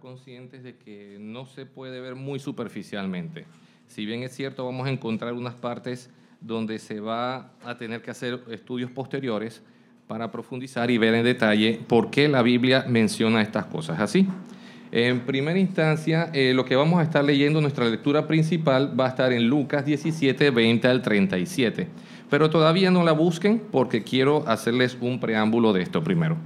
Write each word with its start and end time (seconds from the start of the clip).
conscientes 0.00 0.64
de 0.64 0.76
que 0.76 1.18
no 1.20 1.46
se 1.46 1.66
puede 1.66 2.00
ver 2.00 2.16
muy 2.16 2.40
superficialmente. 2.40 3.44
Si 3.86 4.06
bien 4.06 4.22
es 4.22 4.34
cierto, 4.34 4.64
vamos 4.64 4.86
a 4.86 4.90
encontrar 4.90 5.34
unas 5.34 5.54
partes 5.54 6.10
donde 6.40 6.78
se 6.78 7.00
va 7.00 7.52
a 7.64 7.76
tener 7.76 8.02
que 8.02 8.10
hacer 8.10 8.40
estudios 8.50 8.90
posteriores 8.90 9.62
para 10.08 10.32
profundizar 10.32 10.90
y 10.90 10.98
ver 10.98 11.14
en 11.14 11.24
detalle 11.24 11.80
por 11.86 12.10
qué 12.10 12.28
la 12.28 12.42
Biblia 12.42 12.84
menciona 12.88 13.42
estas 13.42 13.66
cosas 13.66 14.00
así. 14.00 14.26
En 14.92 15.20
primera 15.20 15.58
instancia, 15.58 16.30
eh, 16.32 16.52
lo 16.52 16.64
que 16.64 16.74
vamos 16.74 16.98
a 16.98 17.04
estar 17.04 17.24
leyendo, 17.24 17.60
nuestra 17.60 17.84
lectura 17.84 18.26
principal 18.26 18.98
va 18.98 19.06
a 19.06 19.08
estar 19.10 19.32
en 19.32 19.46
Lucas 19.46 19.84
17, 19.84 20.50
20 20.50 20.88
al 20.88 21.00
37. 21.00 21.86
Pero 22.28 22.50
todavía 22.50 22.90
no 22.90 23.04
la 23.04 23.12
busquen 23.12 23.62
porque 23.70 24.02
quiero 24.02 24.48
hacerles 24.48 24.96
un 25.00 25.20
preámbulo 25.20 25.72
de 25.72 25.82
esto 25.82 26.02
primero. 26.02 26.36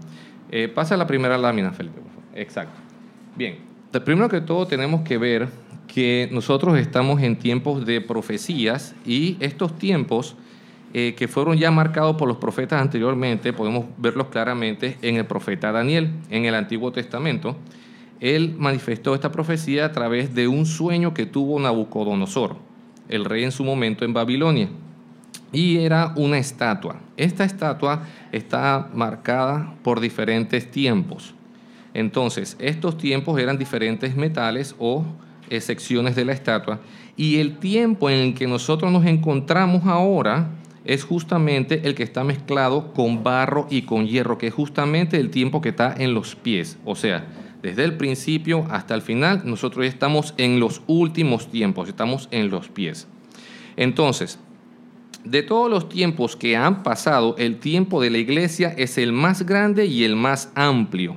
Eh, 0.50 0.68
pasa 0.68 0.96
la 0.96 1.07
primera 1.07 1.39
lámina, 1.39 1.73
Felipe. 1.73 2.00
Exacto. 2.34 2.94
Bien, 3.37 3.59
primero 4.05 4.29
que 4.29 4.41
todo 4.41 4.67
tenemos 4.67 5.03
que 5.03 5.18
ver 5.18 5.49
que 5.89 6.29
nosotros 6.31 6.79
estamos 6.79 7.21
en 7.21 7.36
tiempos 7.36 7.85
de 7.85 8.00
profecías 8.00 8.95
y 9.04 9.36
estos 9.40 9.76
tiempos 9.76 10.36
eh, 10.93 11.14
que 11.17 11.26
fueron 11.26 11.57
ya 11.57 11.73
marcados 11.73 12.14
por 12.14 12.29
los 12.29 12.36
profetas 12.36 12.81
anteriormente, 12.81 13.53
podemos 13.53 13.86
verlos 13.99 14.29
claramente 14.29 14.96
en 15.03 15.17
el 15.17 15.26
profeta 15.26 15.73
Daniel, 15.73 16.12
en 16.31 16.45
el 16.45 16.54
Antiguo 16.54 16.93
Testamento. 16.93 17.57
Él 18.21 18.54
manifestó 18.57 19.17
esta 19.17 19.32
profecía 19.32 19.87
a 19.87 19.93
través 19.93 20.32
de 20.32 20.46
un 20.46 20.67
sueño 20.67 21.12
que 21.12 21.26
tuvo 21.26 21.59
Nabucodonosor, 21.59 22.57
el 23.09 23.25
rey 23.25 23.43
en 23.43 23.51
su 23.51 23.64
momento 23.64 24.04
en 24.04 24.12
Babilonia. 24.12 24.68
Y 25.53 25.79
era 25.79 26.12
una 26.17 26.39
estatua. 26.39 27.01
Esta 27.17 27.45
estatua 27.45 28.04
está 28.31 28.89
marcada 28.95 29.75
por 29.82 29.98
diferentes 29.98 30.71
tiempos. 30.71 31.34
Entonces, 31.94 32.56
estos 32.58 32.98
tiempos 32.98 33.41
eran 33.41 33.56
diferentes 33.56 34.16
metales 34.16 34.75
o 34.78 35.05
eh, 35.48 35.61
secciones 35.61 36.17
de 36.17 36.25
la 36.25 36.33
estatua 36.33 36.80
y 37.17 37.39
el 37.39 37.59
tiempo 37.59 38.11
en 38.11 38.19
el 38.19 38.34
que 38.34 38.47
nosotros 38.47 38.91
nos 38.91 39.06
encontramos 39.06 39.86
ahora 39.86 40.51
es 40.84 41.05
justamente 41.05 41.83
el 41.84 41.95
que 41.95 42.03
está 42.03 42.25
mezclado 42.25 42.92
con 42.92 43.23
barro 43.23 43.67
y 43.70 43.83
con 43.83 44.06
hierro, 44.06 44.36
que 44.36 44.48
es 44.48 44.55
justamente 44.55 45.19
el 45.19 45.31
tiempo 45.31 45.61
que 45.61 45.70
está 45.70 45.95
en 45.97 46.12
los 46.12 46.34
pies. 46.34 46.78
O 46.84 46.95
sea, 46.95 47.27
desde 47.62 47.84
el 47.84 47.97
principio 47.97 48.67
hasta 48.70 48.95
el 48.95 49.01
final, 49.01 49.42
nosotros 49.45 49.86
estamos 49.86 50.34
en 50.36 50.61
los 50.61 50.83
últimos 50.86 51.51
tiempos, 51.51 51.89
estamos 51.89 52.29
en 52.31 52.51
los 52.51 52.69
pies. 52.69 53.06
Entonces, 53.77 54.39
de 55.25 55.42
todos 55.42 55.70
los 55.70 55.89
tiempos 55.89 56.36
que 56.36 56.56
han 56.56 56.83
pasado, 56.83 57.34
el 57.39 57.58
tiempo 57.58 58.03
de 58.03 58.11
la 58.11 58.19
iglesia 58.19 58.75
es 58.77 58.98
el 58.98 59.12
más 59.12 59.47
grande 59.47 59.86
y 59.86 60.05
el 60.05 60.17
más 60.17 60.53
amplio. 60.55 61.17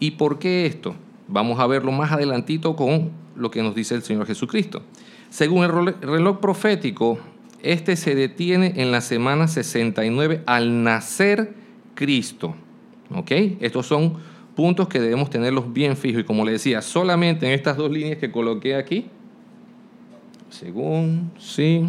¿Y 0.00 0.12
por 0.12 0.38
qué 0.38 0.66
esto? 0.66 0.96
Vamos 1.28 1.60
a 1.60 1.66
verlo 1.66 1.92
más 1.92 2.10
adelantito 2.10 2.74
con 2.74 3.10
lo 3.36 3.50
que 3.50 3.62
nos 3.62 3.74
dice 3.74 3.94
el 3.94 4.02
Señor 4.02 4.26
Jesucristo. 4.26 4.82
Según 5.28 5.62
el 5.62 5.70
reloj 6.00 6.40
profético, 6.40 7.18
este 7.62 7.94
se 7.96 8.14
detiene 8.14 8.72
en 8.76 8.90
la 8.90 9.02
semana 9.02 9.46
69 9.46 10.42
al 10.46 10.82
nacer 10.82 11.54
Cristo. 11.94 12.54
¿Ok? 13.14 13.30
Estos 13.60 13.86
son 13.86 14.14
puntos 14.56 14.88
que 14.88 15.00
debemos 15.00 15.30
tenerlos 15.30 15.72
bien 15.72 15.96
fijos. 15.96 16.22
Y 16.22 16.24
como 16.24 16.44
le 16.44 16.52
decía, 16.52 16.80
solamente 16.80 17.46
en 17.46 17.52
estas 17.52 17.76
dos 17.76 17.90
líneas 17.90 18.18
que 18.18 18.30
coloqué 18.32 18.74
aquí, 18.74 19.06
según, 20.48 21.30
sí, 21.38 21.84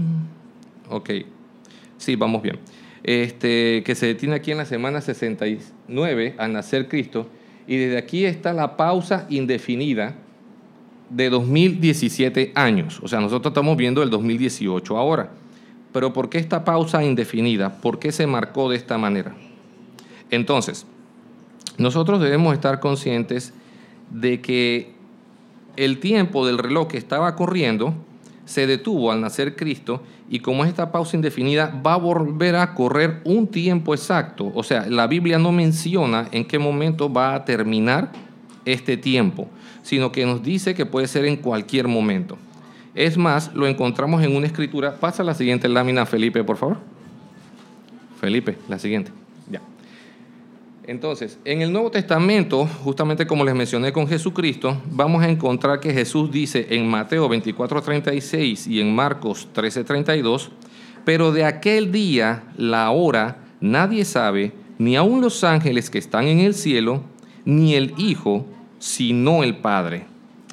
ok, 0.90 1.10
sí, 1.98 2.16
vamos 2.16 2.42
bien. 2.42 2.60
Este, 3.04 3.82
que 3.84 3.96
se 3.96 4.06
detiene 4.06 4.36
aquí 4.36 4.52
en 4.52 4.58
la 4.58 4.66
semana 4.66 5.02
69 5.02 6.36
al 6.38 6.54
nacer 6.54 6.88
Cristo 6.88 7.28
y 7.68 7.78
desde 7.78 7.98
aquí 7.98 8.26
está 8.26 8.54
la 8.54 8.78
pausa 8.78 9.26
indefinida 9.30 10.16
de 11.10 11.30
2017 11.30 12.54
años. 12.56 13.00
O 13.04 13.08
sea, 13.08 13.20
nosotros 13.20 13.52
estamos 13.52 13.78
viendo 13.78 14.02
el 14.04 14.10
2018 14.10 14.98
ahora. 14.98 15.32
Pero 15.92 16.14
¿por 16.14 16.30
qué 16.30 16.38
esta 16.38 16.64
pausa 16.64 17.04
indefinida? 17.04 17.82
¿Por 17.82 18.00
qué 18.00 18.12
se 18.12 18.28
marcó 18.28 18.70
de 18.70 18.78
esta 18.78 18.98
manera? 18.98 19.36
Entonces, 20.30 20.86
nosotros 21.78 22.22
debemos 22.22 22.54
estar 22.54 22.80
conscientes 22.80 23.54
de 24.10 24.42
que 24.42 24.94
el 25.76 26.00
tiempo 26.00 26.46
del 26.46 26.58
reloj 26.58 26.88
que 26.88 26.98
estaba 26.98 27.36
corriendo 27.36 27.94
se 28.46 28.68
detuvo 28.68 29.12
al 29.12 29.22
nacer 29.22 29.56
Cristo 29.56 30.04
y 30.30 30.40
como 30.40 30.66
esta 30.66 30.92
pausa 30.92 31.16
indefinida 31.16 31.82
va 31.86 31.94
a 31.94 31.98
volver 31.98 32.56
a 32.56 32.74
correr 32.74 33.22
un 33.24 33.48
tiempo 33.48 33.94
exacto. 33.94 34.52
O 34.56 34.64
sea, 34.64 34.88
la 34.88 35.08
Biblia 35.08 35.38
no 35.38 35.52
menciona 35.52 36.28
en 36.32 36.46
qué 36.46 36.60
momento 36.60 37.12
va 37.12 37.36
a 37.36 37.46
terminar 37.46 38.12
este 38.66 38.98
tiempo, 38.98 39.48
sino 39.84 40.12
que 40.12 40.26
nos 40.26 40.44
dice 40.44 40.74
que 40.74 40.86
puede 40.86 41.08
ser 41.08 41.26
en 41.26 41.38
cualquier 41.38 41.88
momento. 41.88 42.38
Es 42.94 43.18
más, 43.18 43.54
lo 43.54 43.68
encontramos 43.68 44.24
en 44.24 44.36
una 44.36 44.48
escritura. 44.48 44.96
Pasa 44.96 45.24
la 45.24 45.34
siguiente 45.34 45.70
lámina, 45.70 46.06
Felipe, 46.06 46.44
por 46.44 46.58
favor. 46.58 46.78
Felipe, 48.20 48.58
la 48.68 48.78
siguiente. 48.78 49.21
Entonces, 50.88 51.38
en 51.46 51.62
el 51.62 51.72
Nuevo 51.72 51.92
Testamento, 51.92 52.68
justamente 52.84 53.28
como 53.28 53.46
les 53.46 53.54
mencioné 53.54 53.94
con 53.94 54.08
Jesucristo, 54.08 54.82
vamos 54.90 55.22
a 55.22 55.30
encontrar 55.30 55.80
que 55.80 55.94
Jesús 55.94 56.32
dice 56.32 56.68
en 56.72 56.90
Mateo 56.90 57.30
24:36 57.30 58.66
y 58.68 58.82
en 58.82 58.96
Marcos 58.96 59.48
13:32, 59.54 60.50
pero 61.06 61.32
de 61.32 61.46
aquel 61.46 61.92
día, 61.92 62.44
la 62.58 62.90
hora, 62.90 63.44
nadie 63.60 64.06
sabe, 64.06 64.54
ni 64.80 64.96
aun 64.96 65.22
los 65.22 65.44
ángeles 65.44 65.92
que 65.92 66.00
están 66.00 66.26
en 66.26 66.40
el 66.40 66.56
cielo, 66.56 67.04
ni 67.46 67.76
el 67.76 67.94
Hijo, 67.98 68.48
sino 68.80 69.44
el 69.44 69.58
Padre. 69.58 70.06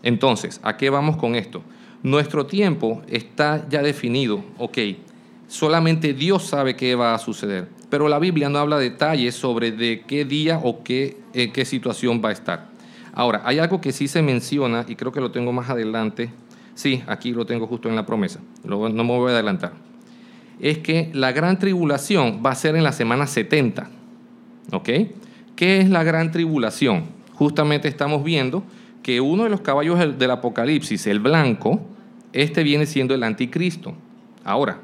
Entonces, 0.02 0.60
¿a 0.62 0.76
qué 0.76 0.90
vamos 0.90 1.16
con 1.16 1.36
esto? 1.36 1.62
Nuestro 2.02 2.44
tiempo 2.44 3.00
está 3.08 3.66
ya 3.70 3.82
definido, 3.82 4.44
ok, 4.58 4.78
solamente 5.48 6.12
Dios 6.12 6.44
sabe 6.44 6.76
qué 6.76 6.94
va 6.94 7.14
a 7.14 7.18
suceder 7.18 7.77
pero 7.90 8.08
la 8.08 8.18
Biblia 8.18 8.48
no 8.48 8.58
habla 8.58 8.78
detalles 8.78 9.34
sobre 9.34 9.72
de 9.72 10.04
qué 10.06 10.24
día 10.24 10.60
o 10.62 10.82
qué, 10.82 11.16
qué 11.32 11.64
situación 11.64 12.20
va 12.24 12.30
a 12.30 12.32
estar. 12.32 12.68
Ahora, 13.12 13.42
hay 13.44 13.58
algo 13.58 13.80
que 13.80 13.92
sí 13.92 14.08
se 14.08 14.22
menciona, 14.22 14.84
y 14.86 14.94
creo 14.94 15.12
que 15.12 15.20
lo 15.20 15.30
tengo 15.30 15.52
más 15.52 15.70
adelante, 15.70 16.30
sí, 16.74 17.02
aquí 17.06 17.32
lo 17.32 17.46
tengo 17.46 17.66
justo 17.66 17.88
en 17.88 17.96
la 17.96 18.06
promesa, 18.06 18.40
no 18.64 18.88
me 18.88 19.02
voy 19.02 19.30
a 19.30 19.34
adelantar, 19.34 19.72
es 20.60 20.78
que 20.78 21.10
la 21.14 21.32
gran 21.32 21.58
tribulación 21.58 22.42
va 22.44 22.50
a 22.50 22.54
ser 22.54 22.76
en 22.76 22.84
la 22.84 22.92
semana 22.92 23.26
70, 23.26 23.90
¿ok? 24.72 24.88
¿Qué 25.56 25.80
es 25.80 25.88
la 25.88 26.04
gran 26.04 26.30
tribulación? 26.30 27.04
Justamente 27.34 27.88
estamos 27.88 28.22
viendo 28.22 28.62
que 29.02 29.20
uno 29.20 29.44
de 29.44 29.50
los 29.50 29.60
caballos 29.60 30.18
del 30.18 30.30
Apocalipsis, 30.30 31.06
el 31.06 31.18
blanco, 31.20 31.80
este 32.32 32.62
viene 32.62 32.86
siendo 32.86 33.14
el 33.14 33.22
anticristo. 33.22 33.94
Ahora, 34.44 34.80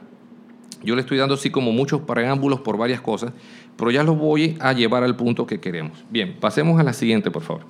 yo 0.85 0.95
le 0.95 1.01
estoy 1.01 1.19
dando 1.19 1.35
así 1.35 1.51
como 1.51 1.73
muchos 1.73 2.03
preámbulos 2.03 2.61
por 2.61 2.77
varias 2.77 3.01
cosas, 3.01 3.33
pero 3.77 3.91
ya 3.91 4.03
los 4.03 4.17
voy 4.17 4.57
a 4.61 4.73
llevar 4.73 5.03
al 5.03 5.17
punto 5.17 5.47
que 5.47 5.61
queremos. 5.61 6.05
Bien, 6.11 6.37
pasemos 6.39 6.79
a 6.79 6.83
la 6.83 6.93
siguiente, 6.93 7.31
por 7.31 7.43
favor. 7.43 7.63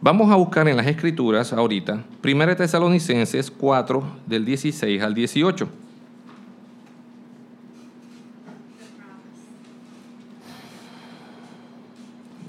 Vamos 0.00 0.30
a 0.30 0.36
buscar 0.36 0.68
en 0.68 0.76
las 0.76 0.86
escrituras 0.86 1.52
ahorita, 1.52 2.04
1 2.24 2.56
Tesalonicenses 2.56 3.50
4, 3.50 4.04
del 4.26 4.44
16 4.44 5.02
al 5.02 5.12
18. 5.12 5.68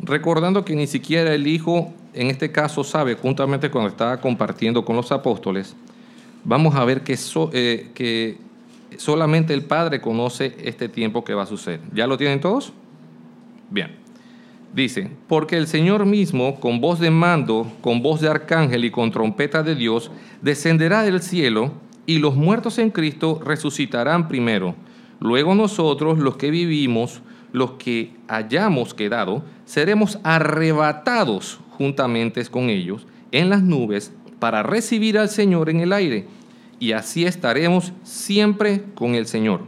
Recordando 0.04 0.64
que 0.64 0.76
ni 0.76 0.88
siquiera 0.88 1.34
el 1.34 1.48
Hijo, 1.48 1.92
en 2.14 2.28
este 2.28 2.52
caso, 2.52 2.84
sabe, 2.84 3.16
juntamente 3.16 3.70
cuando 3.70 3.90
estaba 3.90 4.22
compartiendo 4.22 4.86
con 4.86 4.96
los 4.96 5.12
apóstoles, 5.12 5.76
vamos 6.44 6.76
a 6.76 6.86
ver 6.86 7.02
que, 7.02 7.18
eh, 7.54 7.90
que 7.94 8.38
solamente 8.98 9.54
el 9.54 9.64
Padre 9.64 10.02
conoce 10.02 10.56
este 10.64 10.90
tiempo 10.90 11.24
que 11.24 11.34
va 11.34 11.44
a 11.44 11.48
suceder. 11.48 11.82
¿Ya 11.94 12.08
lo 12.08 12.18
tienen 12.18 12.42
todos? 12.42 12.74
Bien. 13.70 13.96
Dice, 14.74 15.10
porque 15.28 15.58
el 15.58 15.68
Señor 15.68 16.06
mismo, 16.06 16.60
con 16.60 16.80
voz 16.80 17.00
de 17.00 17.10
mando, 17.10 17.72
con 17.82 18.04
voz 18.04 18.22
de 18.22 18.30
arcángel 18.30 18.86
y 18.86 18.92
con 18.92 19.10
trompeta 19.10 19.64
de 19.64 19.74
Dios, 19.76 20.12
descenderá 20.42 21.02
del 21.02 21.22
cielo 21.22 21.74
y 22.06 22.20
los 22.20 22.36
muertos 22.36 22.78
en 22.78 22.92
Cristo 22.92 23.42
resucitarán 23.44 24.28
primero. 24.28 24.76
Luego 25.20 25.56
nosotros, 25.56 26.20
los 26.20 26.38
que 26.38 26.52
vivimos, 26.52 27.22
los 27.52 27.72
que 27.72 28.14
hayamos 28.28 28.94
quedado, 28.94 29.44
seremos 29.66 30.20
arrebatados 30.24 31.60
juntamente 31.72 32.46
con 32.46 32.70
ellos 32.70 33.08
en 33.32 33.50
las 33.50 33.64
nubes 33.64 34.14
para 34.40 34.64
recibir 34.64 35.18
al 35.18 35.30
Señor 35.30 35.70
en 35.70 35.80
el 35.82 35.94
aire 35.94 36.28
y 36.80 36.94
así 36.94 37.26
estaremos 37.26 37.94
siempre 38.04 38.84
con 38.96 39.16
el 39.16 39.28
Señor. 39.28 39.62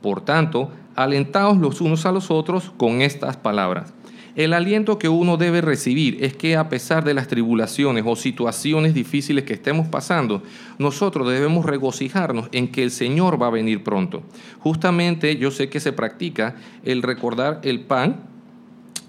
Por 0.00 0.20
tanto, 0.20 0.70
alentaos 0.94 1.58
los 1.58 1.80
unos 1.80 2.06
a 2.06 2.12
los 2.12 2.30
otros 2.30 2.72
con 2.76 3.02
estas 3.02 3.36
palabras. 3.36 3.92
El 4.36 4.52
aliento 4.52 4.98
que 4.98 5.08
uno 5.08 5.36
debe 5.36 5.60
recibir 5.60 6.18
es 6.24 6.34
que 6.34 6.56
a 6.56 6.68
pesar 6.68 7.04
de 7.04 7.14
las 7.14 7.28
tribulaciones 7.28 8.02
o 8.04 8.16
situaciones 8.16 8.92
difíciles 8.92 9.44
que 9.44 9.52
estemos 9.52 9.86
pasando, 9.86 10.42
nosotros 10.78 11.28
debemos 11.28 11.64
regocijarnos 11.64 12.48
en 12.50 12.66
que 12.66 12.82
el 12.82 12.90
Señor 12.90 13.40
va 13.40 13.46
a 13.46 13.50
venir 13.50 13.84
pronto. 13.84 14.24
Justamente 14.58 15.36
yo 15.36 15.52
sé 15.52 15.68
que 15.68 15.78
se 15.78 15.92
practica 15.92 16.56
el 16.82 17.02
recordar 17.02 17.60
el 17.62 17.80
pan, 17.80 18.22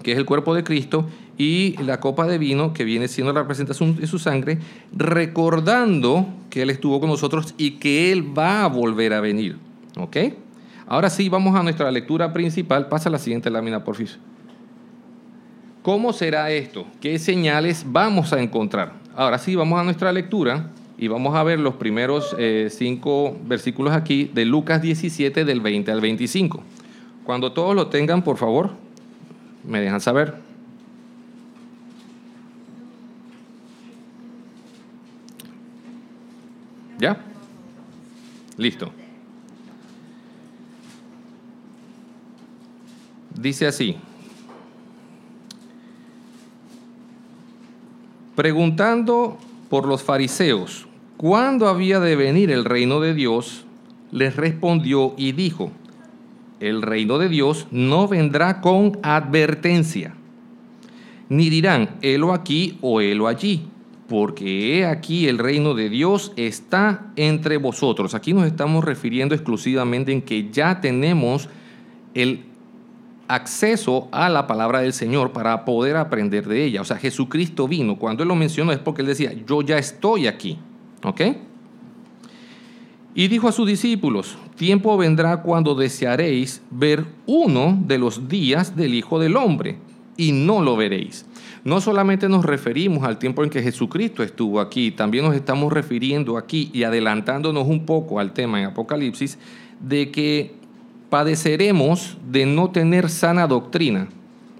que 0.04 0.12
es 0.12 0.18
el 0.18 0.26
cuerpo 0.26 0.54
de 0.54 0.62
Cristo, 0.62 1.08
y 1.38 1.76
la 1.82 2.00
copa 2.00 2.26
de 2.26 2.38
vino, 2.38 2.72
que 2.72 2.84
viene 2.84 3.08
siendo 3.08 3.32
la 3.32 3.40
representación 3.40 3.96
de 3.96 4.06
su 4.06 4.18
sangre, 4.18 4.58
recordando 4.94 6.26
que 6.50 6.62
Él 6.62 6.70
estuvo 6.70 7.00
con 7.00 7.10
nosotros 7.10 7.54
y 7.58 7.72
que 7.72 8.12
Él 8.12 8.36
va 8.36 8.64
a 8.64 8.68
volver 8.68 9.12
a 9.12 9.20
venir. 9.20 9.56
¿Ok? 9.98 10.16
Ahora 10.86 11.10
sí, 11.10 11.28
vamos 11.28 11.54
a 11.56 11.62
nuestra 11.62 11.90
lectura 11.90 12.32
principal. 12.32 12.88
Pasa 12.88 13.10
la 13.10 13.18
siguiente 13.18 13.50
lámina, 13.50 13.84
por 13.84 13.96
favor. 13.96 14.08
¿Cómo 15.82 16.12
será 16.12 16.50
esto? 16.50 16.86
¿Qué 17.00 17.18
señales 17.18 17.84
vamos 17.86 18.32
a 18.32 18.40
encontrar? 18.40 18.94
Ahora 19.14 19.38
sí, 19.38 19.54
vamos 19.54 19.78
a 19.78 19.84
nuestra 19.84 20.12
lectura 20.12 20.70
y 20.98 21.08
vamos 21.08 21.34
a 21.36 21.42
ver 21.42 21.60
los 21.60 21.74
primeros 21.74 22.34
eh, 22.38 22.68
cinco 22.70 23.36
versículos 23.44 23.94
aquí 23.94 24.30
de 24.32 24.44
Lucas 24.44 24.82
17 24.82 25.44
del 25.44 25.60
20 25.60 25.92
al 25.92 26.00
25. 26.00 26.62
Cuando 27.24 27.52
todos 27.52 27.74
lo 27.74 27.88
tengan, 27.88 28.22
por 28.22 28.36
favor, 28.36 28.70
me 29.64 29.80
dejan 29.80 30.00
saber. 30.00 30.45
¿Ya? 36.98 37.18
Listo. 38.56 38.92
Dice 43.34 43.66
así. 43.66 43.96
Preguntando 48.34 49.38
por 49.68 49.86
los 49.86 50.02
fariseos, 50.02 50.86
¿cuándo 51.16 51.68
había 51.68 52.00
de 52.00 52.16
venir 52.16 52.50
el 52.50 52.64
reino 52.64 53.00
de 53.00 53.14
Dios? 53.14 53.64
Les 54.12 54.36
respondió 54.36 55.14
y 55.16 55.32
dijo, 55.32 55.72
el 56.60 56.82
reino 56.82 57.18
de 57.18 57.28
Dios 57.28 57.66
no 57.70 58.08
vendrá 58.08 58.60
con 58.60 58.98
advertencia, 59.02 60.14
ni 61.28 61.50
dirán, 61.50 61.96
helo 62.02 62.32
aquí 62.32 62.78
o 62.80 63.00
helo 63.00 63.26
allí, 63.26 63.68
porque 64.08 64.78
he 64.78 64.86
aquí 64.86 65.28
el 65.28 65.38
reino 65.38 65.74
de 65.74 65.88
Dios 65.88 66.32
está 66.36 67.12
entre 67.16 67.56
vosotros. 67.56 68.14
Aquí 68.14 68.32
nos 68.32 68.46
estamos 68.46 68.84
refiriendo 68.84 69.34
exclusivamente 69.34 70.12
en 70.12 70.22
que 70.22 70.50
ya 70.50 70.80
tenemos 70.80 71.48
el 72.14 72.44
acceso 73.28 74.08
a 74.12 74.28
la 74.28 74.46
palabra 74.46 74.80
del 74.80 74.92
Señor 74.92 75.32
para 75.32 75.64
poder 75.64 75.96
aprender 75.96 76.46
de 76.46 76.64
ella. 76.64 76.80
O 76.80 76.84
sea, 76.84 76.96
Jesucristo 76.96 77.66
vino. 77.66 77.96
Cuando 77.96 78.22
Él 78.22 78.28
lo 78.28 78.36
mencionó 78.36 78.72
es 78.72 78.78
porque 78.78 79.02
Él 79.02 79.08
decía, 79.08 79.32
yo 79.46 79.62
ya 79.62 79.78
estoy 79.78 80.26
aquí. 80.26 80.58
¿Ok? 81.02 81.20
Y 83.14 83.28
dijo 83.28 83.48
a 83.48 83.52
sus 83.52 83.66
discípulos, 83.66 84.36
tiempo 84.56 84.96
vendrá 84.96 85.42
cuando 85.42 85.74
desearéis 85.74 86.62
ver 86.70 87.06
uno 87.26 87.78
de 87.86 87.98
los 87.98 88.28
días 88.28 88.76
del 88.76 88.94
Hijo 88.94 89.18
del 89.18 89.36
Hombre 89.36 89.78
y 90.16 90.32
no 90.32 90.62
lo 90.62 90.76
veréis. 90.76 91.26
No 91.64 91.80
solamente 91.80 92.28
nos 92.28 92.44
referimos 92.44 93.04
al 93.04 93.18
tiempo 93.18 93.42
en 93.42 93.50
que 93.50 93.62
Jesucristo 93.62 94.22
estuvo 94.22 94.60
aquí, 94.60 94.92
también 94.92 95.24
nos 95.24 95.34
estamos 95.34 95.72
refiriendo 95.72 96.38
aquí 96.38 96.70
y 96.72 96.84
adelantándonos 96.84 97.66
un 97.66 97.84
poco 97.84 98.20
al 98.20 98.32
tema 98.32 98.60
en 98.60 98.66
Apocalipsis 98.66 99.36
de 99.80 100.10
que 100.10 100.54
padeceremos 101.10 102.18
de 102.30 102.46
no 102.46 102.70
tener 102.70 103.08
sana 103.10 103.46
doctrina, 103.46 104.08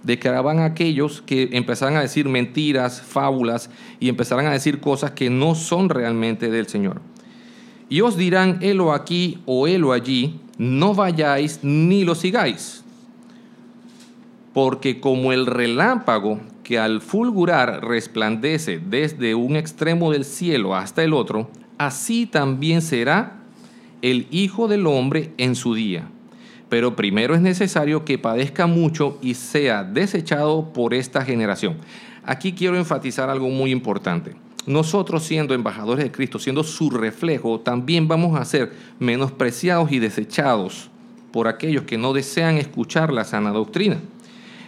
de 0.03 0.19
que 0.19 0.31
van 0.31 0.61
aquellos 0.61 1.23
que 1.23 1.51
empezarán 1.53 1.97
a 1.97 2.03
decir 2.03 2.29
mentiras, 2.29 3.01
fábulas 3.01 3.71
y 4.01 4.09
empezarán 4.09 4.47
a 4.47 4.53
decir 4.53 4.81
cosas 4.81 5.13
que 5.13 5.31
no 5.31 5.55
son 5.55 5.89
realmente 5.89 6.51
del 6.51 6.67
Señor. 6.67 7.01
Y 7.89 8.01
os 8.01 8.17
dirán, 8.17 8.59
helo 8.63 8.93
aquí 8.93 9.39
o 9.47 9.69
helo 9.69 9.93
allí, 9.93 10.41
no 10.59 10.95
vayáis 10.95 11.61
ni 11.63 12.05
lo 12.05 12.15
sigáis. 12.15 12.85
Porque 14.57 15.01
como 15.01 15.35
el 15.35 15.45
relámpago 15.45 16.41
que 16.65 16.79
al 16.79 17.03
fulgurar 17.03 17.85
resplandece 17.87 18.79
desde 18.79 19.35
un 19.35 19.55
extremo 19.55 20.11
del 20.11 20.25
cielo 20.25 20.75
hasta 20.75 21.05
el 21.05 21.13
otro, 21.13 21.51
así 21.77 22.25
también 22.25 22.81
será 22.81 23.43
el 24.01 24.27
Hijo 24.31 24.67
del 24.67 24.87
Hombre 24.87 25.35
en 25.37 25.57
su 25.57 25.75
día 25.75 26.09
pero 26.69 26.97
primero 26.97 27.35
es 27.35 27.41
necesario 27.41 28.05
que 28.05 28.19
padezca 28.19 28.67
mucho 28.67 29.19
y 29.23 29.35
sea 29.35 29.85
desechado 29.85 30.73
por 30.73 30.95
esta 30.95 31.25
generación. 31.25 31.77
Aquí 32.25 32.53
quiero 32.53 32.77
enfatizar 32.77 33.31
algo 33.31 33.49
muy 33.49 33.71
importante. 33.71 34.35
Nosotros 34.67 35.23
siendo 35.23 35.55
embajadores 35.55 36.05
de 36.05 36.11
Cristo, 36.11 36.41
siendo 36.41 36.65
su 36.65 36.91
reflejo, 36.91 37.61
también 37.61 38.09
vamos 38.09 38.39
a 38.39 38.45
ser 38.45 38.73
menospreciados 38.99 39.93
y 39.93 40.01
desechados 40.01 40.91
por 41.31 41.47
aquellos 41.47 41.85
que 41.85 41.99
no 41.99 42.13
desean 42.13 42.57
escuchar 42.57 43.13
la 43.13 43.25
sana 43.25 43.51
doctrina. 43.51 44.01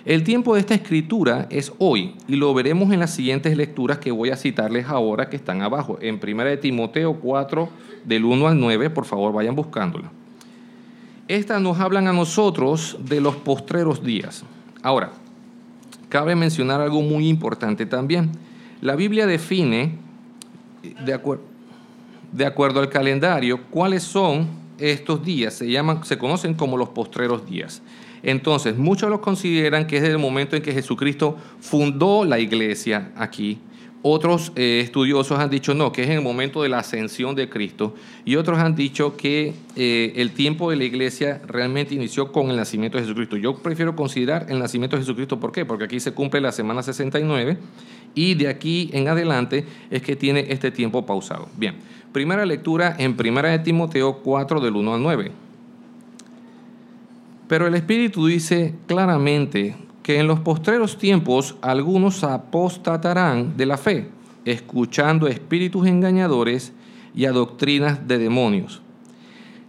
El 0.04 0.22
tiempo 0.24 0.54
de 0.54 0.60
esta 0.60 0.74
escritura 0.74 1.46
es 1.50 1.72
hoy 1.78 2.14
y 2.28 2.36
lo 2.36 2.54
veremos 2.54 2.92
en 2.92 3.00
las 3.00 3.10
siguientes 3.14 3.56
lecturas 3.56 3.98
que 3.98 4.10
voy 4.10 4.30
a 4.30 4.36
citarles 4.36 4.86
ahora 4.86 5.28
que 5.28 5.36
están 5.36 5.62
abajo. 5.62 5.98
En 6.00 6.20
1 6.22 6.44
de 6.44 6.56
Timoteo 6.56 7.14
4, 7.14 7.68
del 8.04 8.24
1 8.24 8.48
al 8.48 8.58
9, 8.58 8.90
por 8.90 9.04
favor 9.04 9.32
vayan 9.32 9.54
buscándola. 9.54 10.10
Estas 11.26 11.60
nos 11.60 11.78
hablan 11.78 12.06
a 12.06 12.12
nosotros 12.12 12.96
de 13.00 13.20
los 13.20 13.36
postreros 13.36 14.02
días. 14.02 14.44
Ahora, 14.82 15.10
cabe 16.08 16.34
mencionar 16.34 16.80
algo 16.80 17.02
muy 17.02 17.28
importante 17.28 17.84
también. 17.84 18.30
La 18.80 18.96
Biblia 18.96 19.26
define, 19.26 19.96
de, 21.04 21.20
de 22.32 22.46
acuerdo 22.46 22.80
al 22.80 22.88
calendario, 22.88 23.60
cuáles 23.70 24.04
son 24.04 24.46
estos 24.78 25.22
días. 25.24 25.54
Se, 25.54 25.70
llaman, 25.70 26.04
se 26.04 26.16
conocen 26.16 26.54
como 26.54 26.76
los 26.76 26.88
postreros 26.90 27.46
días. 27.46 27.82
Entonces, 28.22 28.76
muchos 28.76 29.10
los 29.10 29.20
consideran 29.20 29.86
que 29.86 29.98
es 29.98 30.04
el 30.04 30.18
momento 30.18 30.56
en 30.56 30.62
que 30.62 30.72
Jesucristo 30.72 31.36
fundó 31.60 32.24
la 32.24 32.38
iglesia 32.38 33.12
aquí 33.16 33.58
otros 34.02 34.52
eh, 34.54 34.80
estudiosos 34.82 35.40
han 35.40 35.50
dicho 35.50 35.74
no, 35.74 35.90
que 35.90 36.02
es 36.04 36.08
en 36.08 36.16
el 36.16 36.22
momento 36.22 36.62
de 36.62 36.68
la 36.68 36.78
ascensión 36.78 37.34
de 37.34 37.48
Cristo. 37.48 37.94
Y 38.24 38.36
otros 38.36 38.58
han 38.58 38.76
dicho 38.76 39.16
que 39.16 39.54
eh, 39.74 40.12
el 40.16 40.32
tiempo 40.32 40.70
de 40.70 40.76
la 40.76 40.84
iglesia 40.84 41.42
realmente 41.46 41.94
inició 41.94 42.30
con 42.30 42.48
el 42.50 42.56
nacimiento 42.56 42.96
de 42.96 43.04
Jesucristo. 43.04 43.36
Yo 43.36 43.56
prefiero 43.56 43.96
considerar 43.96 44.46
el 44.48 44.60
nacimiento 44.60 44.96
de 44.96 45.02
Jesucristo. 45.02 45.40
¿Por 45.40 45.50
qué? 45.50 45.64
Porque 45.64 45.84
aquí 45.84 45.98
se 45.98 46.12
cumple 46.12 46.40
la 46.40 46.52
semana 46.52 46.82
69 46.82 47.58
y 48.14 48.34
de 48.34 48.46
aquí 48.46 48.88
en 48.92 49.08
adelante 49.08 49.66
es 49.90 50.02
que 50.02 50.14
tiene 50.14 50.46
este 50.48 50.70
tiempo 50.70 51.04
pausado. 51.04 51.48
Bien, 51.56 51.74
primera 52.12 52.46
lectura 52.46 52.94
en 52.98 53.16
primera 53.16 53.50
de 53.50 53.58
Timoteo 53.58 54.20
4 54.22 54.60
del 54.60 54.76
1 54.76 54.94
al 54.94 55.02
9. 55.02 55.47
Pero 57.48 57.66
el 57.66 57.74
Espíritu 57.74 58.26
dice 58.26 58.74
claramente 58.86 59.74
que 60.02 60.20
en 60.20 60.26
los 60.26 60.40
postreros 60.40 60.98
tiempos 60.98 61.56
algunos 61.62 62.22
apostatarán 62.22 63.56
de 63.56 63.66
la 63.66 63.78
fe, 63.78 64.08
escuchando 64.44 65.26
espíritus 65.26 65.86
engañadores 65.86 66.72
y 67.14 67.24
a 67.24 67.32
doctrinas 67.32 68.06
de 68.06 68.18
demonios. 68.18 68.82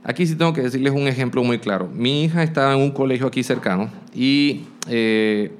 Aquí 0.04 0.26
sí 0.26 0.36
tengo 0.36 0.54
que 0.54 0.62
decirles 0.62 0.94
un 0.94 1.08
ejemplo 1.08 1.44
muy 1.44 1.60
claro. 1.60 1.90
Mi 1.94 2.24
hija 2.24 2.44
estaba 2.44 2.74
en 2.74 2.82
un 2.82 2.92
colegio 2.92 3.28
aquí 3.28 3.44
cercano 3.44 3.90
y, 4.14 4.62
eh, 4.88 5.52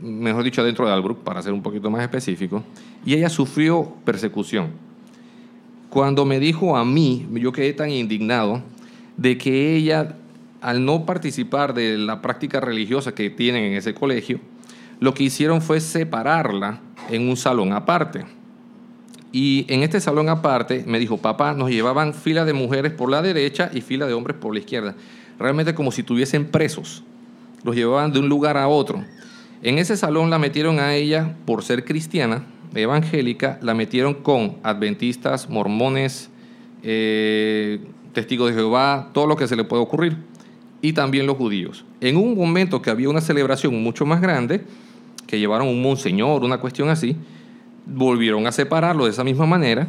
mejor 0.00 0.44
dicho, 0.44 0.64
dentro 0.64 0.86
de 0.86 0.92
Albrook, 0.92 1.18
para 1.22 1.42
ser 1.42 1.52
un 1.52 1.62
poquito 1.62 1.90
más 1.90 2.02
específico, 2.02 2.62
y 3.04 3.14
ella 3.14 3.28
sufrió 3.28 3.94
persecución. 4.04 4.68
Cuando 5.88 6.24
me 6.24 6.38
dijo 6.38 6.76
a 6.76 6.84
mí, 6.84 7.26
yo 7.32 7.52
quedé 7.52 7.72
tan 7.72 7.90
indignado 7.90 8.62
de 9.16 9.36
que 9.36 9.76
ella 9.76 10.16
al 10.60 10.84
no 10.84 11.06
participar 11.06 11.74
de 11.74 11.96
la 11.96 12.20
práctica 12.22 12.60
religiosa 12.60 13.14
que 13.14 13.30
tienen 13.30 13.64
en 13.64 13.74
ese 13.74 13.94
colegio, 13.94 14.40
lo 14.98 15.14
que 15.14 15.24
hicieron 15.24 15.62
fue 15.62 15.80
separarla 15.80 16.80
en 17.10 17.28
un 17.28 17.36
salón 17.36 17.72
aparte. 17.72 18.26
Y 19.32 19.64
en 19.68 19.82
este 19.82 20.00
salón 20.00 20.28
aparte 20.28 20.84
me 20.86 20.98
dijo, 20.98 21.16
papá, 21.16 21.54
nos 21.54 21.70
llevaban 21.70 22.12
fila 22.12 22.44
de 22.44 22.52
mujeres 22.52 22.92
por 22.92 23.10
la 23.10 23.22
derecha 23.22 23.70
y 23.72 23.80
fila 23.80 24.06
de 24.06 24.12
hombres 24.12 24.36
por 24.36 24.52
la 24.52 24.60
izquierda. 24.60 24.94
Realmente 25.38 25.74
como 25.74 25.92
si 25.92 26.02
tuviesen 26.02 26.46
presos. 26.46 27.02
Los 27.62 27.76
llevaban 27.76 28.12
de 28.12 28.18
un 28.18 28.28
lugar 28.28 28.56
a 28.56 28.68
otro. 28.68 29.04
En 29.62 29.78
ese 29.78 29.96
salón 29.96 30.30
la 30.30 30.38
metieron 30.38 30.80
a 30.80 30.94
ella 30.94 31.36
por 31.46 31.62
ser 31.62 31.84
cristiana, 31.84 32.44
evangélica, 32.74 33.58
la 33.62 33.74
metieron 33.74 34.14
con 34.14 34.56
adventistas, 34.62 35.48
mormones, 35.48 36.30
eh, 36.82 37.80
testigos 38.12 38.50
de 38.50 38.56
Jehová, 38.56 39.10
todo 39.12 39.26
lo 39.26 39.36
que 39.36 39.46
se 39.46 39.56
le 39.56 39.64
puede 39.64 39.82
ocurrir 39.82 40.16
y 40.82 40.92
también 40.92 41.26
los 41.26 41.36
judíos. 41.36 41.84
En 42.00 42.16
un 42.16 42.34
momento 42.34 42.82
que 42.82 42.90
había 42.90 43.08
una 43.08 43.20
celebración 43.20 43.82
mucho 43.82 44.06
más 44.06 44.20
grande, 44.20 44.64
que 45.26 45.38
llevaron 45.38 45.68
un 45.68 45.82
monseñor, 45.82 46.42
una 46.42 46.58
cuestión 46.58 46.88
así, 46.88 47.16
volvieron 47.86 48.46
a 48.46 48.52
separarlo 48.52 49.04
de 49.04 49.10
esa 49.10 49.24
misma 49.24 49.46
manera 49.46 49.88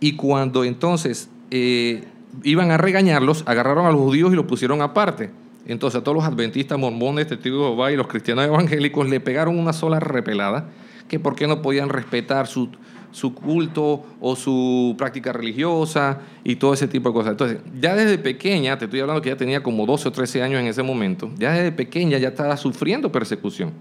y 0.00 0.16
cuando 0.16 0.64
entonces 0.64 1.28
eh, 1.50 2.04
iban 2.42 2.70
a 2.70 2.78
regañarlos, 2.78 3.44
agarraron 3.46 3.86
a 3.86 3.90
los 3.90 4.00
judíos 4.00 4.32
y 4.32 4.36
los 4.36 4.46
pusieron 4.46 4.82
aparte. 4.82 5.30
Entonces 5.66 6.00
a 6.00 6.04
todos 6.04 6.16
los 6.16 6.24
adventistas, 6.24 6.78
mormones, 6.78 7.28
testigos 7.28 7.60
de 7.60 7.66
Jehová 7.68 7.92
y 7.92 7.96
los 7.96 8.06
cristianos 8.06 8.44
evangélicos 8.46 9.08
le 9.08 9.20
pegaron 9.20 9.58
una 9.58 9.72
sola 9.72 10.00
repelada, 10.00 10.68
que 11.08 11.18
por 11.18 11.34
qué 11.34 11.46
no 11.46 11.60
podían 11.62 11.88
respetar 11.88 12.46
su, 12.46 12.70
su 13.12 13.34
culto 13.34 14.04
o 14.20 14.36
su 14.36 14.94
práctica 14.96 15.32
religiosa 15.32 16.20
y 16.44 16.56
todo 16.56 16.74
ese 16.74 16.88
tipo 16.88 17.08
de 17.08 17.12
cosas. 17.12 17.32
Entonces, 17.32 17.58
ya 17.80 17.94
desde 17.94 18.18
pequeña, 18.18 18.78
te 18.78 18.84
estoy 18.84 19.00
hablando 19.00 19.22
que 19.22 19.30
ya 19.30 19.36
tenía 19.36 19.62
como 19.62 19.86
12 19.86 20.08
o 20.08 20.12
13 20.12 20.42
años 20.42 20.60
en 20.60 20.66
ese 20.66 20.82
momento, 20.82 21.30
ya 21.38 21.52
desde 21.52 21.72
pequeña 21.72 22.18
ya 22.18 22.28
estaba 22.28 22.56
sufriendo 22.56 23.10
persecución. 23.10 23.72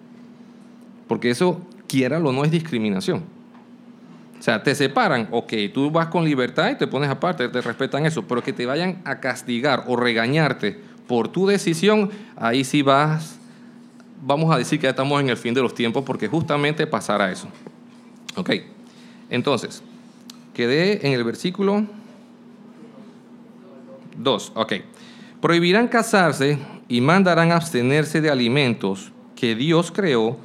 porque 1.07 1.31
eso, 1.31 1.59
quiera 1.87 2.19
o 2.19 2.31
no, 2.31 2.45
es 2.45 2.51
discriminación. 2.51 3.23
O 4.39 4.41
sea, 4.41 4.63
te 4.63 4.73
separan, 4.75 5.27
ok, 5.31 5.53
tú 5.73 5.91
vas 5.91 6.07
con 6.07 6.23
libertad 6.23 6.69
y 6.71 6.75
te 6.75 6.87
pones 6.87 7.09
aparte, 7.09 7.49
te 7.49 7.61
respetan 7.61 8.05
eso, 8.05 8.25
pero 8.27 8.41
que 8.41 8.53
te 8.53 8.65
vayan 8.65 9.01
a 9.03 9.19
castigar 9.19 9.83
o 9.87 9.95
regañarte 9.95 10.79
por 11.07 11.27
tu 11.27 11.47
decisión, 11.47 12.11
ahí 12.37 12.63
sí 12.63 12.83
vas, 12.83 13.39
vamos 14.21 14.53
a 14.53 14.57
decir 14.57 14.79
que 14.79 14.83
ya 14.83 14.91
estamos 14.91 15.19
en 15.19 15.29
el 15.29 15.37
fin 15.37 15.53
de 15.55 15.61
los 15.61 15.73
tiempos 15.73 16.03
porque 16.05 16.27
justamente 16.27 16.85
pasará 16.85 17.31
eso. 17.31 17.49
Ok, 18.35 18.51
entonces, 19.29 19.83
quedé 20.53 21.05
en 21.05 21.13
el 21.13 21.23
versículo 21.23 21.85
2, 24.17 24.51
ok. 24.55 24.73
Prohibirán 25.41 25.87
casarse 25.87 26.57
y 26.87 26.99
mandarán 27.01 27.51
abstenerse 27.51 28.19
de 28.21 28.29
alimentos 28.29 29.11
que 29.35 29.55
Dios 29.55 29.91
creó 29.91 30.37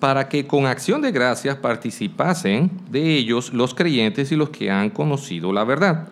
para 0.00 0.28
que 0.28 0.46
con 0.46 0.66
acción 0.66 1.00
de 1.00 1.12
gracias 1.12 1.56
participasen 1.56 2.70
de 2.90 3.16
ellos 3.16 3.52
los 3.52 3.74
creyentes 3.74 4.32
y 4.32 4.36
los 4.36 4.50
que 4.50 4.70
han 4.70 4.90
conocido 4.90 5.52
la 5.52 5.64
verdad. 5.64 6.08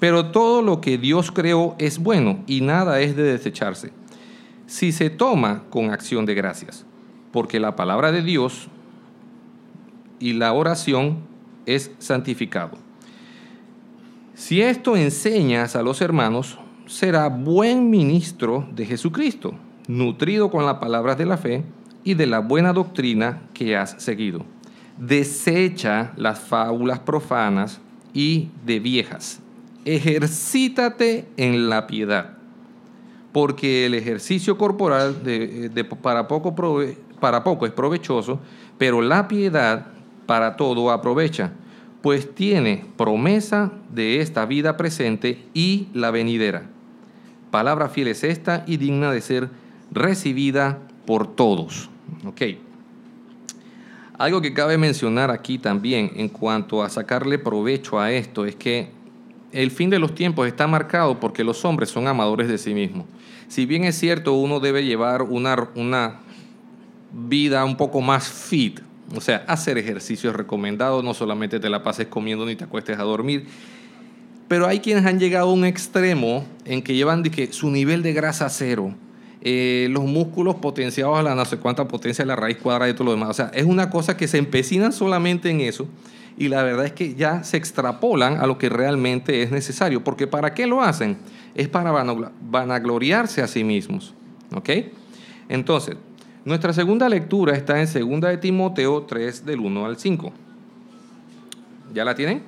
Pero 0.00 0.26
todo 0.26 0.62
lo 0.62 0.80
que 0.80 0.98
Dios 0.98 1.30
creó 1.30 1.76
es 1.78 1.98
bueno 1.98 2.42
y 2.46 2.62
nada 2.62 3.00
es 3.00 3.14
de 3.14 3.22
desecharse, 3.22 3.92
si 4.66 4.92
se 4.92 5.10
toma 5.10 5.62
con 5.70 5.90
acción 5.90 6.26
de 6.26 6.34
gracias, 6.34 6.84
porque 7.32 7.60
la 7.60 7.76
palabra 7.76 8.10
de 8.10 8.22
Dios 8.22 8.68
y 10.20 10.34
la 10.34 10.52
oración 10.52 11.18
es 11.66 11.90
santificado. 11.98 12.78
Si 14.34 14.62
esto 14.62 14.96
enseñas 14.96 15.74
a 15.74 15.82
los 15.82 16.00
hermanos, 16.00 16.58
será 16.86 17.28
buen 17.28 17.90
ministro 17.90 18.66
de 18.72 18.86
Jesucristo, 18.86 19.54
nutrido 19.88 20.50
con 20.50 20.64
las 20.64 20.76
palabras 20.76 21.18
de 21.18 21.26
la 21.26 21.36
fe, 21.36 21.64
y 22.04 22.14
de 22.14 22.26
la 22.26 22.40
buena 22.40 22.72
doctrina 22.72 23.42
que 23.52 23.76
has 23.76 24.02
seguido. 24.02 24.44
Desecha 24.98 26.12
las 26.16 26.38
fábulas 26.40 27.00
profanas 27.00 27.80
y 28.12 28.48
de 28.64 28.80
viejas. 28.80 29.40
Ejercítate 29.84 31.28
en 31.36 31.68
la 31.68 31.86
piedad, 31.86 32.36
porque 33.32 33.86
el 33.86 33.94
ejercicio 33.94 34.58
corporal 34.58 35.16
para, 36.02 36.28
poco 36.28 36.54
para 37.18 37.44
poco 37.44 37.66
es 37.66 37.72
provechoso, 37.72 38.40
pero 38.78 39.00
la 39.00 39.26
piedad 39.28 39.86
para 40.30 40.54
todo 40.54 40.92
aprovecha, 40.92 41.50
pues 42.02 42.36
tiene 42.36 42.84
promesa 42.96 43.72
de 43.92 44.20
esta 44.20 44.46
vida 44.46 44.76
presente 44.76 45.42
y 45.54 45.88
la 45.92 46.12
venidera. 46.12 46.70
Palabra 47.50 47.88
fiel 47.88 48.06
es 48.06 48.22
esta 48.22 48.62
y 48.64 48.76
digna 48.76 49.10
de 49.10 49.22
ser 49.22 49.48
recibida 49.90 50.78
por 51.04 51.34
todos. 51.34 51.90
Algo 54.18 54.40
que 54.40 54.54
cabe 54.54 54.78
mencionar 54.78 55.32
aquí 55.32 55.58
también 55.58 56.12
en 56.14 56.28
cuanto 56.28 56.84
a 56.84 56.90
sacarle 56.90 57.40
provecho 57.40 57.98
a 57.98 58.12
esto 58.12 58.44
es 58.44 58.54
que 58.54 58.92
el 59.50 59.72
fin 59.72 59.90
de 59.90 59.98
los 59.98 60.14
tiempos 60.14 60.46
está 60.46 60.68
marcado 60.68 61.18
porque 61.18 61.42
los 61.42 61.64
hombres 61.64 61.88
son 61.88 62.06
amadores 62.06 62.46
de 62.46 62.58
sí 62.58 62.72
mismos. 62.72 63.06
Si 63.48 63.66
bien 63.66 63.82
es 63.82 63.98
cierto, 63.98 64.34
uno 64.34 64.60
debe 64.60 64.84
llevar 64.84 65.22
una, 65.22 65.70
una 65.74 66.20
vida 67.12 67.64
un 67.64 67.76
poco 67.76 68.00
más 68.00 68.28
fit, 68.28 68.78
o 69.14 69.20
sea, 69.20 69.44
hacer 69.48 69.78
ejercicio 69.78 70.30
es 70.30 70.36
recomendado, 70.36 71.02
no 71.02 71.14
solamente 71.14 71.60
te 71.60 71.68
la 71.68 71.82
pases 71.82 72.06
comiendo 72.06 72.46
ni 72.46 72.56
te 72.56 72.64
acuestes 72.64 72.98
a 72.98 73.02
dormir, 73.02 73.46
pero 74.48 74.66
hay 74.66 74.80
quienes 74.80 75.06
han 75.06 75.18
llegado 75.18 75.50
a 75.50 75.52
un 75.52 75.64
extremo 75.64 76.44
en 76.64 76.82
que 76.82 76.94
llevan 76.94 77.22
de 77.22 77.30
que 77.30 77.52
su 77.52 77.70
nivel 77.70 78.02
de 78.02 78.12
grasa 78.12 78.48
cero, 78.48 78.94
eh, 79.42 79.88
los 79.90 80.04
músculos 80.04 80.56
potenciados 80.56 81.18
a 81.18 81.22
la 81.22 81.34
no 81.34 81.44
sé 81.44 81.56
cuánta 81.56 81.86
potencia 81.86 82.24
de 82.24 82.26
la 82.26 82.36
raíz 82.36 82.58
cuadrada 82.58 82.90
y 82.90 82.94
todo 82.94 83.04
lo 83.04 83.10
demás. 83.12 83.30
O 83.30 83.34
sea, 83.34 83.50
es 83.54 83.64
una 83.64 83.90
cosa 83.90 84.16
que 84.16 84.28
se 84.28 84.38
empecinan 84.38 84.92
solamente 84.92 85.50
en 85.50 85.60
eso 85.60 85.88
y 86.36 86.48
la 86.48 86.62
verdad 86.62 86.86
es 86.86 86.92
que 86.92 87.14
ya 87.14 87.44
se 87.44 87.56
extrapolan 87.56 88.38
a 88.38 88.46
lo 88.46 88.58
que 88.58 88.68
realmente 88.68 89.42
es 89.42 89.50
necesario. 89.50 90.02
Porque 90.02 90.26
¿para 90.26 90.54
qué 90.54 90.66
lo 90.66 90.82
hacen? 90.82 91.18
Es 91.54 91.68
para 91.68 91.92
vanagloriarse 91.92 93.42
a 93.42 93.46
sí 93.46 93.62
mismos. 93.62 94.14
¿Ok? 94.54 94.70
Entonces, 95.48 95.96
nuestra 96.44 96.72
segunda 96.72 97.08
lectura 97.08 97.54
está 97.54 97.80
en 97.80 97.86
2 97.86 98.20
de 98.22 98.38
Timoteo 98.38 99.02
3 99.02 99.44
del 99.44 99.60
1 99.60 99.86
al 99.86 99.98
5. 99.98 100.32
¿Ya 101.92 102.04
la 102.04 102.14
tienen? 102.14 102.42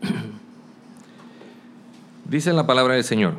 Dice 2.24 2.52
la 2.54 2.66
palabra 2.66 2.94
del 2.94 3.04
Señor. 3.04 3.34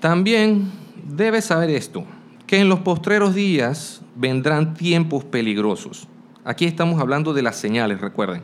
También 0.00 0.70
debes 1.04 1.44
saber 1.44 1.68
esto, 1.70 2.04
que 2.46 2.60
en 2.60 2.68
los 2.70 2.80
postreros 2.80 3.34
días 3.34 4.00
vendrán 4.16 4.72
tiempos 4.74 5.22
peligrosos. 5.24 6.08
Aquí 6.44 6.64
estamos 6.64 7.00
hablando 7.00 7.34
de 7.34 7.42
las 7.42 7.56
señales, 7.56 8.00
recuerden. 8.00 8.42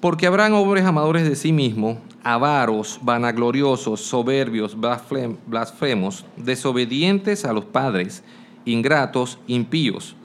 Porque 0.00 0.26
habrán 0.26 0.52
hombres 0.52 0.84
amadores 0.84 1.28
de 1.28 1.36
sí 1.36 1.52
mismos, 1.52 1.98
avaros, 2.24 2.98
vanagloriosos, 3.02 4.00
soberbios, 4.00 4.76
blasfemos, 5.46 6.24
desobedientes 6.36 7.44
a 7.44 7.52
los 7.52 7.64
padres, 7.64 8.24
ingratos, 8.64 9.38
impíos. 9.46 10.16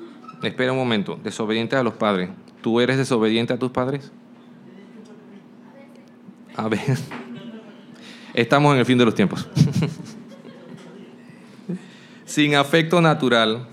Espera 0.42 0.72
un 0.72 0.80
momento, 0.80 1.20
desobedientes 1.24 1.80
a 1.80 1.84
los 1.84 1.94
padres. 1.94 2.30
¿Tú 2.62 2.80
eres 2.80 2.98
desobediente 2.98 3.54
a 3.54 3.60
tus 3.60 3.72
padres? 3.72 4.12
A 6.56 6.68
ver. 6.68 6.98
Estamos 8.34 8.74
en 8.74 8.80
el 8.80 8.86
fin 8.86 8.98
de 8.98 9.06
los 9.06 9.14
tiempos. 9.14 9.48
Sin 12.26 12.56
afecto 12.56 13.02
natural, 13.02 13.68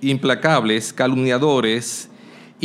implacables, 0.00 0.92
calumniadores, 0.92 2.08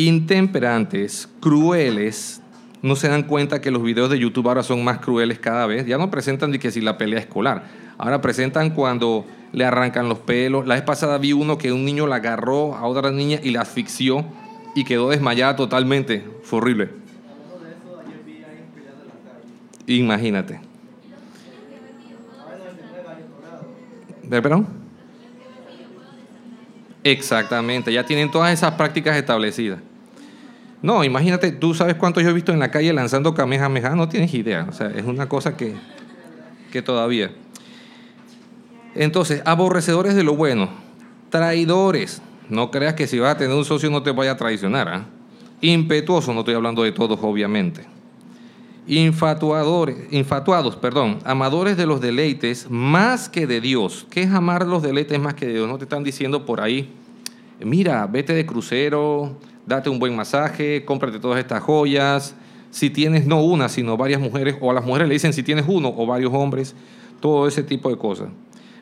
intemperantes, 0.07 1.27
crueles. 1.39 2.41
No 2.81 2.95
se 2.95 3.09
dan 3.09 3.23
cuenta 3.23 3.59
que 3.59 3.71
los 3.71 3.83
videos 3.83 4.09
de 4.09 4.17
YouTube 4.17 4.47
ahora 4.47 4.63
son 4.63 4.83
más 4.83 4.99
crueles 4.99 5.39
cada 5.39 5.65
vez. 5.65 5.85
Ya 5.85 5.97
no 5.97 6.09
presentan 6.09 6.51
de 6.51 6.59
que 6.59 6.71
si 6.71 6.79
la 6.79 6.97
pelea 6.97 7.19
escolar. 7.19 7.65
Ahora 7.97 8.21
presentan 8.21 8.69
cuando 8.69 9.25
le 9.51 9.65
arrancan 9.65 10.07
los 10.07 10.19
pelos. 10.19 10.65
La 10.65 10.75
vez 10.75 10.83
pasada 10.83 11.17
vi 11.17 11.33
uno 11.33 11.57
que 11.57 11.73
un 11.73 11.83
niño 11.83 12.07
la 12.07 12.17
agarró 12.17 12.75
a 12.75 12.85
otra 12.85 13.11
niña 13.11 13.39
y 13.43 13.51
la 13.51 13.61
asfixió 13.61 14.25
y 14.75 14.85
quedó 14.85 15.09
desmayada 15.09 15.55
totalmente. 15.55 16.25
Fue 16.43 16.59
horrible. 16.59 16.89
Imagínate. 19.85 20.61
perdón? 24.29 24.67
Exactamente, 27.03 27.91
ya 27.91 28.05
tienen 28.05 28.29
todas 28.29 28.53
esas 28.53 28.73
prácticas 28.73 29.17
establecidas. 29.17 29.79
No, 30.81 31.03
imagínate, 31.03 31.51
tú 31.51 31.73
sabes 31.73 31.95
cuánto 31.95 32.21
yo 32.21 32.29
he 32.29 32.33
visto 32.33 32.53
en 32.53 32.59
la 32.59 32.71
calle 32.71 32.93
lanzando 32.93 33.33
kamehameha, 33.33 33.95
no 33.95 34.07
tienes 34.07 34.33
idea. 34.33 34.65
O 34.69 34.73
sea, 34.73 34.87
es 34.87 35.03
una 35.03 35.27
cosa 35.27 35.57
que, 35.57 35.75
que 36.71 36.81
todavía. 36.81 37.31
Entonces, 38.95 39.41
aborrecedores 39.45 40.15
de 40.15 40.23
lo 40.23 40.35
bueno, 40.35 40.69
traidores. 41.29 42.21
No 42.49 42.71
creas 42.71 42.95
que 42.95 43.07
si 43.07 43.19
vas 43.19 43.35
a 43.35 43.37
tener 43.37 43.55
un 43.55 43.65
socio 43.65 43.89
no 43.89 44.01
te 44.01 44.11
vaya 44.11 44.31
a 44.31 44.37
traicionar. 44.37 44.87
¿ah? 44.87 45.05
Impetuoso, 45.61 46.33
no 46.33 46.39
estoy 46.39 46.55
hablando 46.55 46.83
de 46.83 46.91
todos, 46.91 47.19
obviamente 47.21 47.85
infatuadores, 48.89 49.97
infatuados, 50.09 50.75
perdón, 50.75 51.19
amadores 51.23 51.77
de 51.77 51.85
los 51.85 52.01
deleites 52.01 52.65
más 52.71 53.29
que 53.29 53.45
de 53.45 53.61
Dios. 53.61 54.07
¿Qué 54.09 54.23
es 54.23 54.31
amar 54.31 54.65
los 54.65 54.81
deleites 54.81 55.19
más 55.19 55.35
que 55.35 55.45
de 55.45 55.53
Dios? 55.53 55.67
No 55.67 55.77
te 55.77 55.83
están 55.83 56.03
diciendo 56.03 56.43
por 56.43 56.59
ahí, 56.59 56.89
mira, 57.59 58.07
vete 58.07 58.33
de 58.33 58.47
crucero, 58.47 59.37
date 59.65 59.89
un 59.89 59.99
buen 59.99 60.15
masaje, 60.15 60.85
cómprate 60.85 61.19
todas 61.19 61.39
estas 61.39 61.61
joyas. 61.61 62.35
Si 62.71 62.89
tienes 62.89 63.25
no 63.25 63.41
una, 63.41 63.69
sino 63.69 63.97
varias 63.97 64.21
mujeres, 64.21 64.55
o 64.61 64.71
a 64.71 64.73
las 64.73 64.85
mujeres 64.85 65.07
le 65.07 65.13
dicen 65.13 65.33
si 65.33 65.43
tienes 65.43 65.65
uno 65.67 65.93
o 65.95 66.05
varios 66.05 66.33
hombres, 66.33 66.75
todo 67.19 67.47
ese 67.47 67.63
tipo 67.63 67.89
de 67.89 67.97
cosas. 67.97 68.29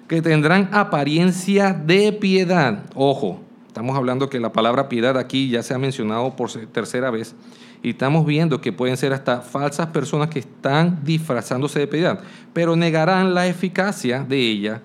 Que 0.08 0.22
tendrán 0.22 0.70
apariencia 0.72 1.74
de 1.74 2.14
piedad. 2.14 2.86
Ojo, 2.96 3.42
estamos 3.68 3.96
hablando 3.96 4.30
que 4.30 4.40
la 4.40 4.52
palabra 4.52 4.90
piedad 4.90 5.18
aquí 5.18 5.50
ya 5.50 5.64
se 5.64 5.74
ha 5.74 5.78
mencionado 5.78 6.36
por 6.36 6.52
tercera 6.72 7.12
vez 7.12 7.36
y 7.84 7.92
estamos 7.92 8.26
viendo 8.26 8.60
que 8.62 8.74
pueden 8.74 8.98
ser 8.98 9.14
hasta 9.14 9.42
falsas 9.42 9.88
personas 9.88 10.30
que 10.30 10.40
están 10.40 11.04
disfrazándose 11.04 11.80
de 11.80 11.88
piedad, 11.88 12.20
pero 12.54 12.76
negarán 12.76 13.34
la 13.34 13.48
eficacia 13.48 14.24
de 14.24 14.40
ella. 14.40 14.82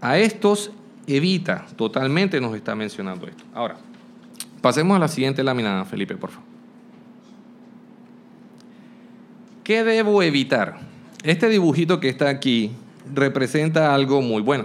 A 0.00 0.18
estos 0.18 0.70
evita, 1.06 1.66
totalmente 1.76 2.40
nos 2.40 2.54
está 2.54 2.74
mencionando 2.74 3.26
esto. 3.26 3.44
Ahora, 3.54 3.76
pasemos 4.64 4.96
a 4.96 4.98
la 4.98 5.08
siguiente 5.08 5.44
lámina, 5.44 5.84
Felipe, 5.84 6.16
por 6.16 6.30
favor. 6.30 6.48
¿Qué 9.62 9.84
debo 9.84 10.22
evitar? 10.22 10.78
Este 11.22 11.50
dibujito 11.50 12.00
que 12.00 12.08
está 12.08 12.30
aquí 12.30 12.70
representa 13.14 13.94
algo 13.94 14.22
muy 14.22 14.40
bueno. 14.40 14.64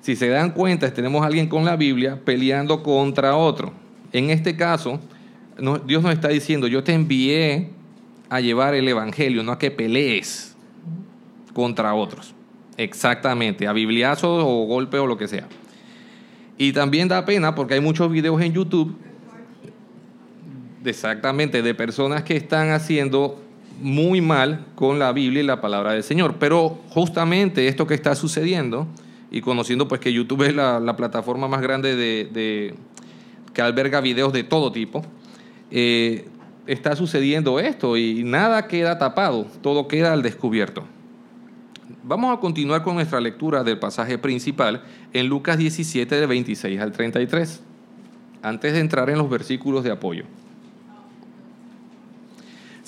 Si 0.00 0.16
se 0.16 0.26
dan 0.26 0.50
cuenta, 0.50 0.92
tenemos 0.92 1.22
a 1.22 1.26
alguien 1.26 1.46
con 1.46 1.64
la 1.64 1.76
Biblia 1.76 2.18
peleando 2.24 2.82
contra 2.82 3.36
otro. 3.36 3.72
En 4.12 4.30
este 4.30 4.56
caso, 4.56 4.98
Dios 5.86 6.02
nos 6.02 6.12
está 6.12 6.26
diciendo, 6.26 6.66
yo 6.66 6.82
te 6.82 6.94
envié 6.94 7.70
a 8.30 8.40
llevar 8.40 8.74
el 8.74 8.88
Evangelio, 8.88 9.44
no 9.44 9.52
a 9.52 9.58
que 9.60 9.70
pelees 9.70 10.56
contra 11.52 11.94
otros. 11.94 12.34
Exactamente, 12.76 13.68
a 13.68 13.72
bibliazos 13.72 14.42
o 14.44 14.64
golpe 14.66 14.98
o 14.98 15.06
lo 15.06 15.16
que 15.16 15.28
sea. 15.28 15.46
Y 16.56 16.72
también 16.72 17.06
da 17.06 17.24
pena 17.24 17.54
porque 17.54 17.74
hay 17.74 17.80
muchos 17.80 18.10
videos 18.10 18.42
en 18.42 18.52
YouTube, 18.52 18.98
exactamente, 20.88 21.62
de 21.62 21.74
personas 21.74 22.22
que 22.22 22.36
están 22.36 22.70
haciendo 22.70 23.40
muy 23.80 24.20
mal 24.20 24.66
con 24.74 24.98
la 24.98 25.12
Biblia 25.12 25.42
y 25.42 25.46
la 25.46 25.60
palabra 25.60 25.92
del 25.92 26.02
Señor. 26.02 26.36
Pero 26.38 26.78
justamente 26.90 27.68
esto 27.68 27.86
que 27.86 27.94
está 27.94 28.14
sucediendo, 28.14 28.86
y 29.30 29.40
conociendo 29.40 29.88
pues 29.88 30.00
que 30.00 30.12
YouTube 30.12 30.42
es 30.44 30.54
la, 30.54 30.96
plataforma 30.96 31.48
más 31.48 31.60
grande 31.60 31.96
de, 31.96 32.74
que 33.52 33.62
alberga 33.62 34.00
videos 34.00 34.32
de 34.32 34.44
todo 34.44 34.72
tipo, 34.72 35.04
eh, 35.70 36.28
está 36.66 36.96
sucediendo 36.96 37.60
esto 37.60 37.96
y 37.96 38.24
nada 38.24 38.66
queda 38.68 38.98
tapado, 38.98 39.46
todo 39.62 39.88
queda 39.88 40.12
al 40.12 40.22
descubierto. 40.22 40.84
Vamos 42.02 42.36
a 42.36 42.40
continuar 42.40 42.82
con 42.82 42.94
nuestra 42.94 43.20
lectura 43.20 43.64
del 43.64 43.78
pasaje 43.78 44.18
principal 44.18 44.82
en 45.12 45.26
Lucas 45.26 45.58
17, 45.58 46.14
de 46.14 46.26
26 46.26 46.80
al 46.80 46.92
33, 46.92 47.62
antes 48.42 48.72
de 48.72 48.80
entrar 48.80 49.10
en 49.10 49.18
los 49.18 49.28
versículos 49.28 49.84
de 49.84 49.90
apoyo. 49.90 50.24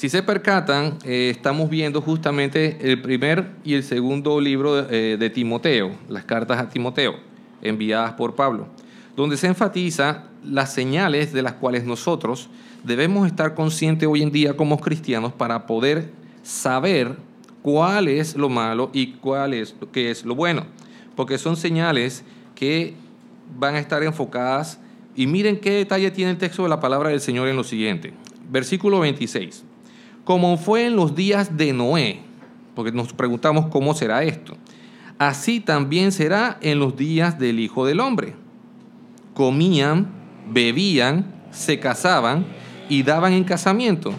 Si 0.01 0.09
se 0.09 0.23
percatan, 0.23 0.97
eh, 1.05 1.29
estamos 1.29 1.69
viendo 1.69 2.01
justamente 2.01 2.79
el 2.81 3.03
primer 3.03 3.51
y 3.65 3.75
el 3.75 3.83
segundo 3.83 4.41
libro 4.41 4.77
de, 4.81 5.13
eh, 5.13 5.17
de 5.19 5.29
Timoteo, 5.29 5.91
las 6.09 6.25
cartas 6.25 6.59
a 6.59 6.71
Timoteo, 6.71 7.17
enviadas 7.61 8.15
por 8.15 8.35
Pablo, 8.35 8.67
donde 9.15 9.37
se 9.37 9.47
enfatiza 9.47 10.25
las 10.43 10.73
señales 10.73 11.35
de 11.35 11.43
las 11.43 11.53
cuales 11.53 11.85
nosotros 11.85 12.49
debemos 12.83 13.27
estar 13.27 13.55
conscientes 13.55 14.09
hoy 14.09 14.23
en 14.23 14.33
día 14.33 14.57
como 14.57 14.81
cristianos 14.81 15.35
para 15.35 15.67
poder 15.67 16.11
saber 16.43 17.17
cuál 17.61 18.09
es 18.09 18.37
lo 18.37 18.49
malo 18.49 18.89
y 18.95 19.09
cuál 19.09 19.53
es 19.53 19.75
qué 19.93 20.11
es 20.11 20.25
lo 20.25 20.35
bueno, 20.35 20.65
porque 21.15 21.37
son 21.37 21.59
señales 21.59 22.25
que 22.55 22.95
van 23.59 23.75
a 23.75 23.81
estar 23.81 24.03
enfocadas 24.03 24.81
y 25.15 25.27
miren 25.27 25.61
qué 25.61 25.73
detalle 25.73 26.11
tiene 26.11 26.31
el 26.31 26.39
texto 26.39 26.63
de 26.63 26.71
la 26.71 26.81
palabra 26.81 27.11
del 27.11 27.21
Señor 27.21 27.49
en 27.49 27.57
lo 27.57 27.65
siguiente. 27.65 28.15
Versículo 28.49 29.01
26. 29.01 29.65
Como 30.31 30.57
fue 30.59 30.87
en 30.87 30.95
los 30.95 31.17
días 31.17 31.57
de 31.57 31.73
Noé, 31.73 32.21
porque 32.77 32.93
nos 32.93 33.13
preguntamos 33.13 33.67
cómo 33.67 33.95
será 33.95 34.23
esto. 34.23 34.57
Así 35.19 35.59
también 35.59 36.13
será 36.13 36.57
en 36.61 36.79
los 36.79 36.97
días 36.97 37.37
del 37.41 37.59
Hijo 37.59 37.85
del 37.85 37.99
Hombre. 37.99 38.37
Comían, 39.35 40.07
bebían, 40.49 41.35
se 41.51 41.81
casaban 41.81 42.47
y 42.89 43.03
daban 43.03 43.33
en 43.33 43.43
casamiento 43.43 44.15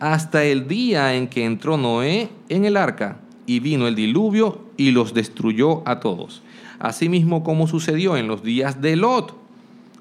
hasta 0.00 0.42
el 0.42 0.68
día 0.68 1.14
en 1.16 1.28
que 1.28 1.44
entró 1.44 1.76
Noé 1.76 2.30
en 2.48 2.64
el 2.64 2.78
arca 2.78 3.20
y 3.44 3.60
vino 3.60 3.86
el 3.86 3.94
diluvio 3.94 4.70
y 4.78 4.90
los 4.92 5.12
destruyó 5.12 5.86
a 5.86 6.00
todos. 6.00 6.40
Asimismo 6.78 7.44
como 7.44 7.66
sucedió 7.66 8.16
en 8.16 8.26
los 8.26 8.42
días 8.42 8.80
de 8.80 8.96
Lot. 8.96 9.36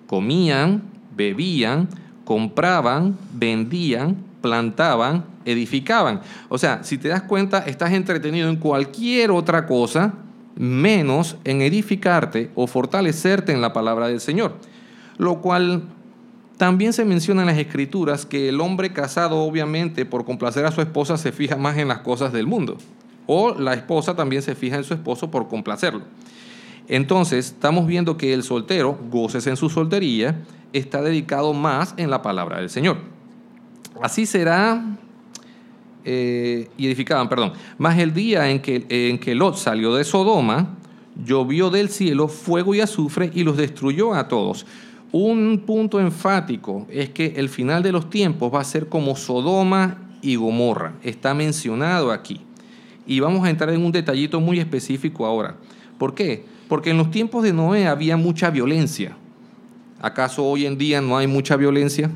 Comían, 0.08 0.84
bebían, 1.14 1.90
compraban, 2.24 3.18
vendían, 3.34 4.31
plantaban, 4.42 5.26
edificaban. 5.46 6.22
O 6.50 6.58
sea, 6.58 6.84
si 6.84 6.98
te 6.98 7.08
das 7.08 7.24
cuenta, 7.24 7.60
estás 7.60 7.92
entretenido 7.94 8.50
en 8.50 8.58
cualquier 8.58 9.32
otra 9.32 9.66
cosa 9.66 10.14
menos 10.56 11.38
en 11.44 11.62
edificarte 11.62 12.52
o 12.56 12.68
fortalecerte 12.68 13.52
en 13.52 13.62
la 13.62 13.74
palabra 13.74 14.08
del 14.08 14.20
Señor. 14.20 14.56
Lo 15.18 15.42
cual 15.42 15.84
también 16.58 16.94
se 16.94 17.06
menciona 17.06 17.42
en 17.42 17.48
las 17.48 17.58
escrituras 17.58 18.26
que 18.26 18.50
el 18.50 18.62
hombre 18.62 18.94
casado, 18.94 19.40
obviamente, 19.40 20.06
por 20.06 20.26
complacer 20.26 20.66
a 20.66 20.72
su 20.72 20.82
esposa, 20.82 21.18
se 21.18 21.32
fija 21.32 21.56
más 21.56 21.78
en 21.78 21.88
las 21.88 22.00
cosas 22.00 22.34
del 22.34 22.48
mundo. 22.48 22.78
O 23.26 23.56
la 23.56 23.74
esposa 23.74 24.16
también 24.16 24.42
se 24.42 24.56
fija 24.56 24.78
en 24.78 24.84
su 24.84 24.94
esposo 24.94 25.32
por 25.32 25.48
complacerlo. 25.48 26.02
Entonces, 26.88 27.48
estamos 27.48 27.88
viendo 27.88 28.18
que 28.18 28.34
el 28.34 28.44
soltero, 28.44 29.00
goces 29.10 29.48
en 29.48 29.58
su 29.58 29.70
soltería, 29.70 30.44
está 30.74 31.02
dedicado 31.02 31.54
más 31.54 31.94
en 31.98 32.10
la 32.10 32.22
palabra 32.22 32.58
del 32.58 32.70
Señor. 32.70 32.98
Así 34.02 34.26
será, 34.26 34.84
eh, 36.04 36.68
y 36.78 36.88
edificaban, 36.88 37.30
perdón, 37.30 37.54
más 37.78 38.00
el 38.00 38.14
día 38.14 38.50
en 38.50 38.60
que, 38.62 38.86
en 38.90 39.20
que 39.20 39.36
Lot 39.36 39.56
salió 39.58 39.94
de 39.96 40.04
Sodoma, 40.04 40.76
llovió 41.24 41.70
del 41.70 41.90
cielo 41.90 42.28
fuego 42.28 42.74
y 42.74 42.82
azufre 42.82 43.30
y 43.34 43.44
los 43.44 43.58
destruyó 43.58 44.14
a 44.14 44.28
todos. 44.28 44.66
Un 45.12 45.64
punto 45.66 46.00
enfático 46.00 46.88
es 46.90 47.10
que 47.10 47.34
el 47.36 47.50
final 47.50 47.84
de 47.84 47.92
los 47.92 48.10
tiempos 48.10 48.54
va 48.54 48.62
a 48.62 48.64
ser 48.64 48.88
como 48.88 49.16
Sodoma 49.16 49.98
y 50.22 50.36
Gomorra. 50.36 50.94
Está 51.04 51.34
mencionado 51.34 52.12
aquí. 52.12 52.42
Y 53.06 53.20
vamos 53.20 53.46
a 53.46 53.50
entrar 53.50 53.70
en 53.72 53.84
un 53.84 53.92
detallito 53.92 54.40
muy 54.40 54.60
específico 54.60 55.26
ahora. 55.26 55.58
¿Por 55.98 56.16
qué? 56.16 56.46
Porque 56.68 56.92
en 56.92 56.98
los 56.98 57.12
tiempos 57.12 57.44
de 57.44 57.52
Noé 57.52 57.88
había 57.88 58.16
mucha 58.16 58.50
violencia. 58.50 59.18
¿Acaso 60.02 60.46
hoy 60.46 60.66
en 60.66 60.78
día 60.78 61.02
no 61.02 61.18
hay 61.18 61.28
mucha 61.28 61.58
violencia? 61.58 62.10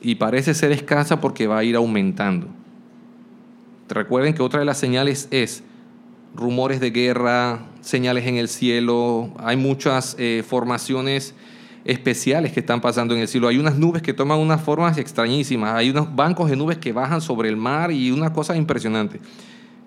Y 0.00 0.16
parece 0.16 0.54
ser 0.54 0.72
escasa 0.72 1.20
porque 1.20 1.46
va 1.46 1.58
a 1.58 1.64
ir 1.64 1.76
aumentando. 1.76 2.48
Recuerden 3.88 4.34
que 4.34 4.42
otra 4.42 4.60
de 4.60 4.66
las 4.66 4.78
señales 4.78 5.28
es 5.30 5.62
rumores 6.34 6.80
de 6.80 6.90
guerra, 6.90 7.66
señales 7.80 8.26
en 8.26 8.36
el 8.36 8.48
cielo, 8.48 9.32
hay 9.38 9.56
muchas 9.56 10.16
eh, 10.18 10.44
formaciones 10.46 11.34
especiales 11.84 12.52
que 12.52 12.60
están 12.60 12.80
pasando 12.80 13.14
en 13.14 13.20
el 13.20 13.28
cielo. 13.28 13.48
Hay 13.48 13.58
unas 13.58 13.76
nubes 13.76 14.02
que 14.02 14.12
toman 14.12 14.38
unas 14.38 14.60
formas 14.60 14.98
extrañísimas, 14.98 15.74
hay 15.74 15.90
unos 15.90 16.14
bancos 16.14 16.50
de 16.50 16.56
nubes 16.56 16.78
que 16.78 16.92
bajan 16.92 17.20
sobre 17.20 17.48
el 17.48 17.56
mar 17.56 17.90
y 17.90 18.10
una 18.10 18.32
cosa 18.32 18.56
impresionante. 18.56 19.20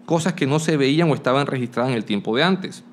Cosas 0.05 0.33
que 0.33 0.45
no 0.45 0.59
se 0.59 0.75
veían 0.75 1.09
o 1.09 1.15
estaban 1.15 1.47
registradas 1.47 1.91
en 1.91 1.97
el 1.97 2.05
tiempo 2.05 2.35
de 2.35 2.43
antes. 2.43 2.83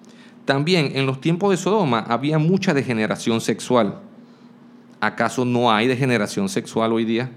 También 0.44 0.92
en 0.94 1.06
los 1.06 1.20
tiempos 1.20 1.50
de 1.50 1.56
Sodoma 1.56 2.00
había 2.09 2.38
mucha 2.38 2.74
degeneración 2.74 3.40
sexual. 3.40 4.00
¿Acaso 5.00 5.44
no 5.44 5.72
hay 5.72 5.86
degeneración 5.86 6.48
sexual 6.48 6.92
hoy 6.92 7.04
día? 7.04 7.30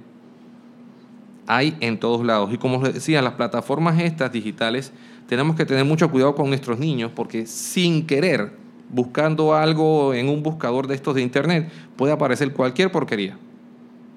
Hay 1.48 1.76
en 1.80 2.00
todos 2.00 2.26
lados. 2.26 2.54
Y 2.54 2.58
como 2.58 2.82
les 2.84 2.94
decía, 2.94 3.22
las 3.22 3.34
plataformas 3.34 4.00
estas 4.02 4.32
digitales 4.32 4.92
tenemos 5.28 5.56
que 5.56 5.66
tener 5.66 5.86
mucho 5.86 6.12
cuidado 6.12 6.36
con 6.36 6.50
nuestros 6.50 6.78
niños 6.78 7.12
porque 7.16 7.46
sin 7.46 8.06
querer 8.06 8.64
buscando 8.94 9.56
algo 9.56 10.14
en 10.14 10.30
un 10.30 10.44
buscador 10.44 10.88
de 10.88 10.96
estos 10.96 11.16
de 11.16 11.22
internet, 11.24 11.70
puede 11.96 12.14
aparecer 12.14 12.54
cualquier 12.54 12.92
porquería. 12.92 13.38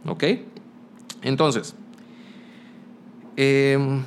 ¿Ok? 0.06 0.24
Entonces, 1.22 1.74
em, 3.36 4.02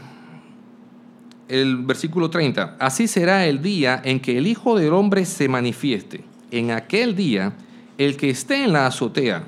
el 1.48 1.78
versículo 1.78 2.30
30, 2.30 2.78
así 2.80 3.08
será 3.08 3.48
el 3.48 3.62
día 3.62 4.00
en 4.06 4.20
que 4.20 4.38
el 4.38 4.46
Hijo 4.46 4.78
del 4.78 4.94
Hombre 4.94 5.26
se 5.26 5.50
manifieste. 5.50 6.24
En 6.52 6.70
aquel 6.70 7.16
día, 7.16 7.54
el 8.00 8.16
que 8.16 8.30
esté 8.30 8.64
en 8.64 8.74
la 8.74 8.88
azotea 8.88 9.44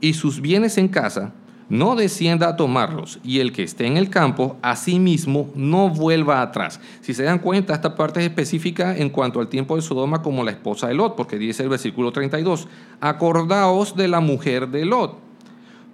y 0.00 0.14
sus 0.14 0.40
bienes 0.40 0.78
en 0.78 0.88
casa, 0.88 1.34
no 1.68 1.94
descienda 1.94 2.48
a 2.48 2.56
tomarlos, 2.56 3.18
y 3.22 3.40
el 3.40 3.52
que 3.52 3.64
esté 3.64 3.86
en 3.86 3.96
el 3.96 4.10
campo, 4.10 4.56
asimismo, 4.62 5.50
no 5.54 5.88
vuelva 5.88 6.40
atrás. 6.40 6.80
Si 7.00 7.12
se 7.12 7.24
dan 7.24 7.40
cuenta, 7.40 7.74
esta 7.74 7.96
parte 7.96 8.20
es 8.20 8.26
específica 8.26 8.96
en 8.96 9.10
cuanto 9.10 9.40
al 9.40 9.48
tiempo 9.48 9.76
de 9.76 9.82
Sodoma 9.82 10.22
como 10.22 10.44
la 10.44 10.52
esposa 10.52 10.88
de 10.88 10.94
Lot, 10.94 11.16
porque 11.16 11.36
dice 11.36 11.64
el 11.64 11.68
versículo 11.68 12.12
32, 12.12 12.68
acordaos 13.00 13.96
de 13.96 14.08
la 14.08 14.20
mujer 14.20 14.68
de 14.68 14.84
Lot. 14.84 15.18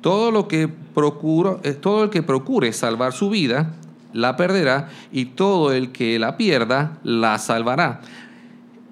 Todo, 0.02 0.30
lo 0.30 0.48
que 0.48 0.68
procura, 0.68 1.56
eh, 1.62 1.72
todo 1.72 2.04
el 2.04 2.10
que 2.10 2.22
procure 2.22 2.72
salvar 2.72 3.12
su 3.12 3.30
vida, 3.30 3.74
la 4.12 4.36
perderá, 4.36 4.88
y 5.12 5.26
todo 5.26 5.72
el 5.72 5.92
que 5.92 6.18
la 6.18 6.36
pierda, 6.36 6.98
la 7.02 7.38
salvará. 7.38 8.00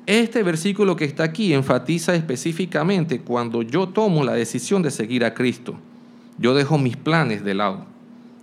Este 0.07 0.43
versículo 0.43 0.97
que 0.97 1.07
está 1.07 1.25
aquí 1.25 1.55
enfatiza 1.55 2.15
específicamente 2.15 3.21
cuando 3.21 3.63
yo 3.63 3.89
tomo 3.89 4.23
la 4.23 4.35
decisión 4.35 4.83
de 4.83 4.91
seguir 4.91 5.25
a 5.25 5.33
Cristo. 5.33 5.77
Yo 6.39 6.55
dejo 6.55 6.77
mis 6.77 6.97
planes 6.97 7.43
de 7.43 7.55
lado. 7.55 7.87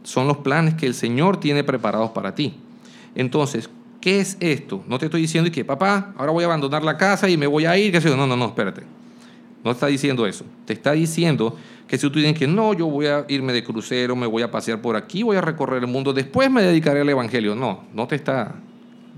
Son 0.03 0.27
los 0.27 0.37
planes 0.37 0.73
que 0.73 0.87
el 0.87 0.95
Señor 0.95 1.39
tiene 1.39 1.63
preparados 1.63 2.11
para 2.11 2.33
ti. 2.33 2.55
Entonces, 3.13 3.69
¿qué 3.99 4.19
es 4.19 4.37
esto? 4.39 4.83
No 4.87 4.97
te 4.97 5.05
estoy 5.05 5.21
diciendo 5.21 5.51
que, 5.51 5.63
papá, 5.63 6.13
ahora 6.17 6.31
voy 6.31 6.43
a 6.43 6.47
abandonar 6.47 6.83
la 6.83 6.97
casa 6.97 7.29
y 7.29 7.37
me 7.37 7.45
voy 7.45 7.65
a 7.65 7.77
ir. 7.77 8.03
No, 8.05 8.25
no, 8.25 8.35
no, 8.35 8.45
espérate. 8.45 8.81
No 9.63 9.69
está 9.69 9.85
diciendo 9.85 10.25
eso. 10.25 10.45
Te 10.65 10.73
está 10.73 10.93
diciendo 10.93 11.55
que 11.87 11.97
si 11.97 12.09
tú 12.09 12.17
dices 12.17 12.39
que 12.39 12.47
no, 12.47 12.73
yo 12.73 12.87
voy 12.87 13.05
a 13.05 13.25
irme 13.27 13.53
de 13.53 13.63
crucero, 13.63 14.15
me 14.15 14.25
voy 14.25 14.41
a 14.41 14.49
pasear 14.49 14.81
por 14.81 14.95
aquí, 14.95 15.21
voy 15.21 15.37
a 15.37 15.41
recorrer 15.41 15.83
el 15.83 15.87
mundo, 15.87 16.13
después 16.13 16.49
me 16.49 16.63
dedicaré 16.63 17.01
al 17.01 17.09
Evangelio. 17.09 17.53
No, 17.53 17.83
no 17.93 18.07
te, 18.07 18.15
está, 18.15 18.55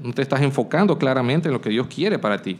no 0.01 0.13
te 0.13 0.21
estás 0.21 0.41
enfocando 0.41 0.97
claramente 0.97 1.47
en 1.47 1.53
lo 1.53 1.61
que 1.61 1.69
Dios 1.69 1.87
quiere 1.87 2.19
para 2.19 2.41
ti. 2.41 2.57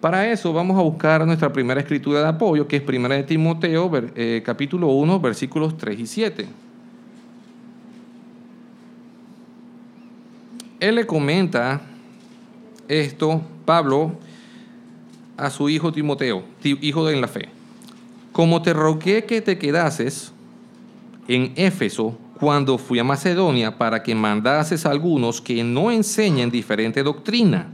Para 0.00 0.30
eso 0.30 0.52
vamos 0.52 0.78
a 0.78 0.82
buscar 0.82 1.26
nuestra 1.26 1.52
primera 1.52 1.80
escritura 1.80 2.20
de 2.20 2.28
apoyo, 2.28 2.68
que 2.68 2.76
es 2.76 2.82
Primera 2.82 3.14
de 3.14 3.22
Timoteo, 3.22 3.90
eh, 4.14 4.42
capítulo 4.44 4.88
1, 4.88 5.20
versículos 5.20 5.76
3 5.76 5.98
y 5.98 6.06
7. 6.06 6.46
Él 10.78 10.94
le 10.94 11.06
comenta 11.06 11.80
esto, 12.88 13.42
Pablo, 13.64 14.12
a 15.36 15.50
su 15.50 15.68
hijo 15.68 15.92
Timoteo, 15.92 16.44
hijo 16.62 17.06
de 17.06 17.20
la 17.20 17.28
fe. 17.28 17.48
Como 18.32 18.60
te 18.60 18.74
rogué 18.74 19.24
que 19.24 19.40
te 19.40 19.58
quedases, 19.58 20.32
en 21.28 21.52
Éfeso 21.56 22.18
cuando 22.38 22.78
fui 22.78 22.98
a 22.98 23.04
Macedonia 23.04 23.76
para 23.76 24.02
que 24.02 24.14
mandases 24.14 24.86
a 24.86 24.90
algunos 24.90 25.40
que 25.40 25.62
no 25.64 25.90
enseñen 25.90 26.50
diferente 26.50 27.02
doctrina. 27.02 27.68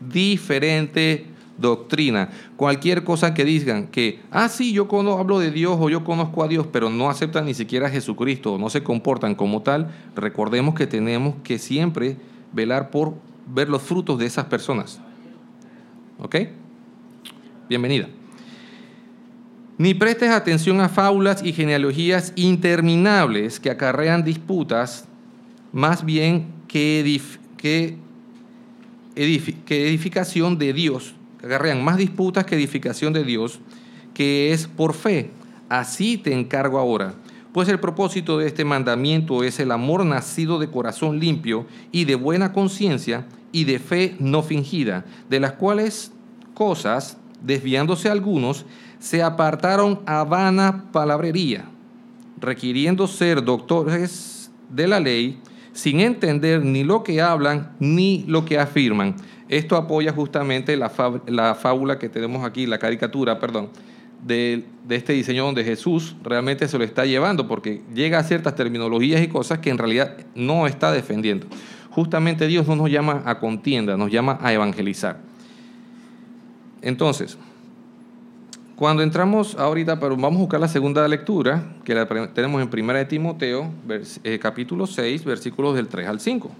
Diferente 0.00 1.26
doctrina. 1.58 2.30
Cualquier 2.56 3.04
cosa 3.04 3.34
que 3.34 3.44
digan 3.44 3.88
que, 3.88 4.20
ah, 4.30 4.48
sí, 4.48 4.72
yo 4.72 4.88
hablo 5.18 5.38
de 5.38 5.50
Dios 5.50 5.76
o 5.78 5.90
yo 5.90 6.04
conozco 6.04 6.42
a 6.42 6.48
Dios, 6.48 6.66
pero 6.72 6.88
no 6.90 7.10
aceptan 7.10 7.44
ni 7.44 7.54
siquiera 7.54 7.88
a 7.88 7.90
Jesucristo, 7.90 8.58
no 8.58 8.70
se 8.70 8.82
comportan 8.82 9.34
como 9.34 9.62
tal, 9.62 9.90
recordemos 10.16 10.74
que 10.74 10.86
tenemos 10.86 11.34
que 11.42 11.58
siempre 11.58 12.16
velar 12.52 12.90
por 12.90 13.14
ver 13.46 13.68
los 13.68 13.82
frutos 13.82 14.18
de 14.18 14.26
esas 14.26 14.46
personas. 14.46 15.00
¿Ok? 16.18 16.36
Bienvenida. 17.68 18.08
Ni 19.80 19.94
prestes 19.94 20.28
atención 20.28 20.78
a 20.82 20.90
fábulas 20.90 21.42
y 21.42 21.54
genealogías 21.54 22.34
interminables 22.36 23.58
que 23.58 23.70
acarrean 23.70 24.24
disputas, 24.24 25.06
más 25.72 26.04
bien 26.04 26.48
que, 26.68 27.00
edificación 29.16 30.58
de 30.58 30.74
Dios, 30.74 31.14
que 31.38 31.46
acarrean 31.46 31.82
más 31.82 31.96
disputas 31.96 32.44
que 32.44 32.56
edificación 32.56 33.14
de 33.14 33.24
Dios, 33.24 33.60
que 34.12 34.52
es 34.52 34.66
por 34.66 34.92
fe. 34.92 35.30
Así 35.70 36.18
te 36.18 36.34
encargo 36.34 36.78
ahora. 36.78 37.14
Pues 37.54 37.66
el 37.70 37.80
propósito 37.80 38.36
de 38.36 38.48
este 38.48 38.66
mandamiento 38.66 39.44
es 39.44 39.60
el 39.60 39.70
amor 39.70 40.04
nacido 40.04 40.58
de 40.58 40.68
corazón 40.68 41.18
limpio 41.18 41.64
y 41.90 42.04
de 42.04 42.16
buena 42.16 42.52
conciencia 42.52 43.24
y 43.50 43.64
de 43.64 43.78
fe 43.78 44.14
no 44.18 44.42
fingida, 44.42 45.06
de 45.30 45.40
las 45.40 45.52
cuales 45.52 46.12
cosas, 46.52 47.16
desviándose 47.42 48.10
algunos, 48.10 48.66
se 49.00 49.22
apartaron 49.22 50.00
a 50.06 50.22
vana 50.24 50.84
palabrería, 50.92 51.64
requiriendo 52.38 53.08
ser 53.08 53.42
doctores 53.42 54.52
de 54.68 54.86
la 54.86 55.00
ley, 55.00 55.40
sin 55.72 56.00
entender 56.00 56.64
ni 56.64 56.84
lo 56.84 57.02
que 57.02 57.20
hablan 57.20 57.72
ni 57.80 58.24
lo 58.28 58.44
que 58.44 58.58
afirman. 58.58 59.16
Esto 59.48 59.76
apoya 59.76 60.12
justamente 60.12 60.76
la, 60.76 60.90
fábula 60.90 61.98
que 61.98 62.08
tenemos 62.08 62.44
aquí, 62.44 62.66
la 62.66 62.78
caricatura, 62.78 63.40
perdón, 63.40 63.70
de, 64.24 64.64
de, 64.86 64.96
este 64.96 65.14
diseño 65.14 65.46
donde 65.46 65.64
Jesús 65.64 66.14
realmente 66.22 66.68
se 66.68 66.76
lo 66.76 66.84
está 66.84 67.06
llevando, 67.06 67.48
porque 67.48 67.82
llega 67.94 68.18
a 68.18 68.22
ciertas 68.22 68.54
terminologías 68.54 69.22
y 69.22 69.28
cosas 69.28 69.58
que 69.58 69.70
en 69.70 69.78
realidad 69.78 70.18
no 70.34 70.66
está 70.66 70.92
defendiendo. 70.92 71.46
Justamente 71.90 72.46
Dios 72.46 72.68
no 72.68 72.76
nos 72.76 72.90
llama 72.90 73.22
a 73.24 73.40
contienda, 73.40 73.96
nos 73.96 74.12
llama 74.12 74.38
a 74.42 74.52
evangelizar. 74.52 75.18
Entonces, 76.82 77.38
cuando 78.80 79.02
entramos 79.02 79.56
ahorita, 79.56 80.00
pero 80.00 80.16
vamos 80.16 80.36
a 80.36 80.40
buscar 80.40 80.58
la 80.58 80.66
segunda 80.66 81.06
lectura, 81.06 81.74
que 81.84 81.94
la 81.94 82.06
tenemos 82.32 82.62
en 82.62 82.70
1 82.72 82.92
de 82.94 83.04
Timoteo, 83.04 83.70
eh, 84.24 84.38
capítulo 84.38 84.86
6, 84.86 85.22
versículos 85.22 85.76
del 85.76 85.86
3 85.86 86.08
al 86.08 86.18
5. 86.18 86.50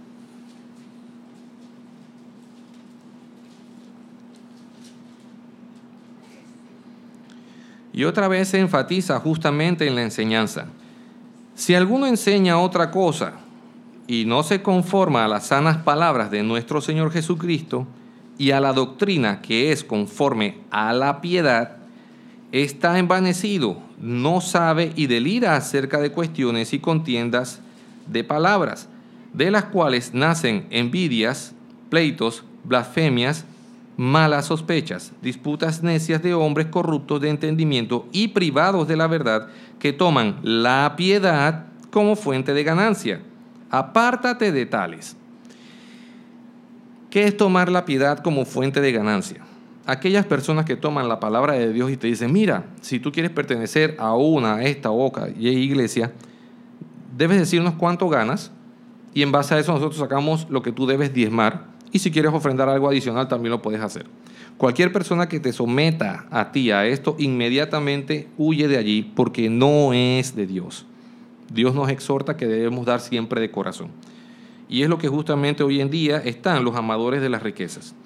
Y 7.95 8.05
otra 8.05 8.29
vez 8.29 8.49
se 8.49 8.59
enfatiza 8.59 9.19
justamente 9.21 9.87
en 9.87 9.95
la 9.95 10.03
enseñanza. 10.03 10.67
Si 11.55 11.75
alguno 11.75 12.07
enseña 12.07 12.59
otra 12.59 12.91
cosa 12.91 13.33
y 14.07 14.27
no 14.27 14.43
se 14.43 14.61
conforma 14.61 15.25
a 15.25 15.29
las 15.29 15.47
sanas 15.47 15.79
palabras 15.79 16.31
de 16.31 16.43
nuestro 16.43 16.83
Señor 16.83 17.13
Jesucristo 17.13 17.87
y 18.37 18.51
a 18.51 18.61
la 18.61 18.75
doctrina 18.75 19.41
que 19.41 19.73
es 19.73 19.83
conforme 19.83 20.59
a 20.71 20.93
la 20.93 21.23
piedad, 21.23 21.80
está 22.53 22.99
envanecido, 22.99 23.79
no 24.01 24.41
sabe 24.41 24.93
y 24.97 25.07
delira 25.07 25.57
acerca 25.57 25.99
de 25.99 26.13
cuestiones 26.13 26.73
y 26.73 26.79
contiendas 26.79 27.61
de 28.07 28.25
palabras, 28.25 28.89
de 29.33 29.51
las 29.51 29.65
cuales 29.65 30.15
nacen 30.15 30.67
envidias, 30.71 31.55
pleitos, 31.89 32.45
blasfemias, 32.65 33.45
malas 33.97 34.47
sospechas, 34.47 35.13
disputas 35.23 35.83
necias 35.83 36.23
de 36.23 36.35
hombres 36.35 36.67
corruptos 36.67 37.21
de 37.21 37.31
entendimiento 37.31 38.09
y 38.13 38.29
privados 38.29 38.89
de 38.89 38.97
la 38.97 39.07
verdad, 39.07 39.49
que 39.79 39.93
toman 39.93 40.39
la 40.43 40.95
piedad 40.97 41.67
como 41.91 42.17
fuente 42.17 42.55
de 42.55 42.65
ganancia 42.65 43.21
apártate 43.71 44.53
de 44.53 44.67
tales. 44.67 45.17
¿Qué 47.09 47.25
es 47.25 47.37
tomar 47.37 47.71
la 47.71 47.85
piedad 47.85 48.19
como 48.19 48.45
fuente 48.45 48.81
de 48.81 48.93
ganancia? 48.93 49.45
Aquellas 49.91 50.25
personas 50.25 50.67
que 50.67 50.77
toman 50.77 51.09
la 51.09 51.19
palabra 51.19 51.55
de 51.55 51.73
Dios 51.73 51.91
y 51.91 51.97
te 51.97 52.07
dicen, 52.07 52.33
mira, 52.33 52.67
si 52.81 53.01
tú 53.01 53.11
quieres 53.11 53.33
pertenecer 53.33 53.97
a 53.99 54.15
una, 54.15 54.55
a 54.55 54.63
esta 54.63 54.91
boca 54.91 55.29
y 55.37 55.49
iglesia, 55.49 56.13
debes 57.17 57.39
decirnos 57.39 57.75
cuánto 57.75 58.09
ganas 58.09 58.53
y 59.15 59.23
en 59.23 59.33
base 59.33 59.53
a 59.53 59.59
eso 59.59 59.73
nosotros 59.73 59.99
sacamos 59.99 60.47
lo 60.49 60.63
que 60.63 60.71
tú 60.71 60.87
debes 60.87 61.13
diezmar 61.13 61.65
y 61.91 61.99
si 61.99 62.13
quieres 62.13 62.33
ofrendar 62.33 62.69
algo 62.69 62.89
adicional 62.89 63.27
también 63.27 63.51
lo 63.51 63.63
puedes 63.63 63.81
hacer. 63.81 64.07
Cualquier 64.59 64.93
persona 64.93 65.29
que 65.29 65.41
te 65.41 65.53
someta 65.53 66.25
a 66.31 66.53
ti 66.53 66.71
a 66.71 66.87
esto, 66.87 67.17
inmediatamente 67.19 68.29
huye 68.39 68.69
de 68.69 68.79
allí 68.79 69.03
porque 69.03 69.51
no 69.51 69.93
es 69.93 70.37
de 70.37 70.47
Dios. 70.47 70.87
Dios 71.53 71.75
nos 71.75 71.89
exhorta 71.89 72.37
que 72.37 72.47
debemos 72.47 72.87
dar 72.87 73.01
siempre 73.01 73.41
de 73.41 73.51
corazón. 73.51 73.89
Y 74.69 74.83
es 74.83 74.89
lo 74.89 74.99
que 74.99 75.09
justamente 75.09 75.65
hoy 75.65 75.81
en 75.81 75.91
día 75.91 76.19
están 76.19 76.65
los 76.65 76.77
amadores 76.77 77.21
de 77.21 77.29
las 77.29 77.43
riquezas. 77.43 77.97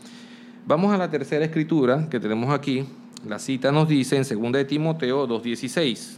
Vamos 0.66 0.94
a 0.94 0.96
la 0.96 1.11
tercera 1.11 1.44
escritura 1.44 2.09
que 2.09 2.18
tenemos 2.18 2.50
aquí. 2.50 2.87
La 3.29 3.38
cita 3.38 3.70
nos 3.70 3.87
dice 3.87 4.16
en 4.16 4.22
2 4.22 4.53
de 4.53 4.64
Timoteo 4.64 5.29
2.16. 5.29 6.16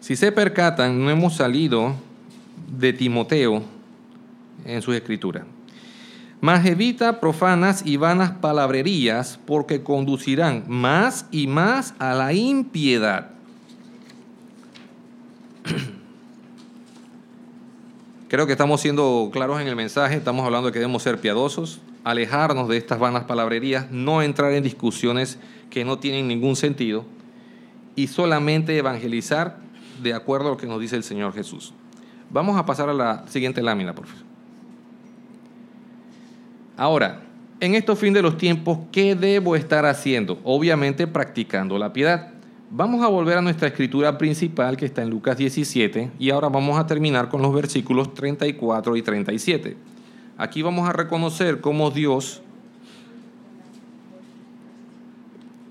Si 0.00 0.16
se 0.16 0.32
percatan, 0.32 1.04
no 1.04 1.10
hemos 1.10 1.36
salido 1.36 1.94
de 2.76 2.92
Timoteo 2.92 3.62
en 4.64 4.82
sus 4.82 4.96
escrituras. 4.96 5.44
Mas 6.40 6.66
evita 6.66 7.20
profanas 7.20 7.86
y 7.86 7.98
vanas 7.98 8.32
palabrerías, 8.32 9.38
porque 9.46 9.84
conducirán 9.84 10.64
más 10.66 11.26
y 11.30 11.46
más 11.46 11.94
a 12.00 12.14
la 12.14 12.32
impiedad. 12.32 13.37
Creo 18.28 18.46
que 18.46 18.52
estamos 18.52 18.82
siendo 18.82 19.30
claros 19.32 19.58
en 19.58 19.68
el 19.68 19.76
mensaje, 19.76 20.16
estamos 20.16 20.44
hablando 20.44 20.66
de 20.66 20.72
que 20.72 20.80
debemos 20.80 21.02
ser 21.02 21.18
piadosos, 21.18 21.80
alejarnos 22.04 22.68
de 22.68 22.76
estas 22.76 22.98
vanas 22.98 23.24
palabrerías, 23.24 23.90
no 23.90 24.20
entrar 24.20 24.52
en 24.52 24.62
discusiones 24.62 25.38
que 25.70 25.82
no 25.82 25.98
tienen 25.98 26.28
ningún 26.28 26.54
sentido 26.54 27.06
y 27.96 28.08
solamente 28.08 28.76
evangelizar 28.76 29.56
de 30.02 30.12
acuerdo 30.12 30.48
a 30.48 30.50
lo 30.50 30.56
que 30.58 30.66
nos 30.66 30.78
dice 30.78 30.94
el 30.96 31.04
Señor 31.04 31.32
Jesús. 31.32 31.72
Vamos 32.30 32.58
a 32.58 32.66
pasar 32.66 32.90
a 32.90 32.92
la 32.92 33.26
siguiente 33.28 33.62
lámina, 33.62 33.94
por 33.94 34.06
favor. 34.06 34.24
Ahora, 36.76 37.22
en 37.60 37.74
estos 37.74 37.98
fin 37.98 38.12
de 38.12 38.20
los 38.20 38.36
tiempos, 38.36 38.78
¿qué 38.92 39.14
debo 39.14 39.56
estar 39.56 39.86
haciendo? 39.86 40.38
Obviamente 40.44 41.06
practicando 41.06 41.78
la 41.78 41.94
piedad. 41.94 42.28
Vamos 42.70 43.02
a 43.02 43.08
volver 43.08 43.38
a 43.38 43.42
nuestra 43.42 43.68
escritura 43.68 44.18
principal 44.18 44.76
que 44.76 44.86
está 44.86 45.02
en 45.02 45.10
Lucas 45.10 45.36
17 45.38 46.12
y 46.18 46.30
ahora 46.30 46.48
vamos 46.48 46.78
a 46.78 46.86
terminar 46.86 47.28
con 47.28 47.40
los 47.40 47.54
versículos 47.54 48.12
34 48.14 48.96
y 48.96 49.02
37. 49.02 49.76
Aquí 50.36 50.62
vamos 50.62 50.88
a 50.88 50.92
reconocer 50.92 51.60
cómo 51.60 51.90
Dios, 51.90 52.42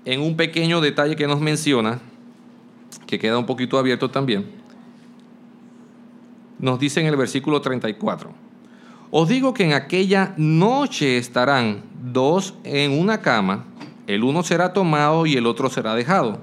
en 0.04 0.20
un 0.20 0.36
pequeño 0.36 0.80
detalle 0.80 1.16
que 1.16 1.26
nos 1.26 1.40
menciona, 1.40 2.00
que 3.06 3.18
queda 3.18 3.38
un 3.38 3.46
poquito 3.46 3.78
abierto 3.78 4.10
también, 4.10 4.46
nos 6.58 6.78
dice 6.78 7.00
en 7.00 7.06
el 7.06 7.16
versículo 7.16 7.60
34 7.60 8.48
os 9.10 9.28
digo 9.28 9.54
que 9.54 9.64
en 9.64 9.72
aquella 9.72 10.34
noche 10.36 11.16
estarán 11.16 11.82
dos 12.12 12.54
en 12.64 12.92
una 12.92 13.22
cama, 13.22 13.64
el 14.06 14.22
uno 14.22 14.42
será 14.42 14.74
tomado 14.74 15.24
y 15.24 15.34
el 15.34 15.46
otro 15.46 15.70
será 15.70 15.94
dejado. 15.94 16.40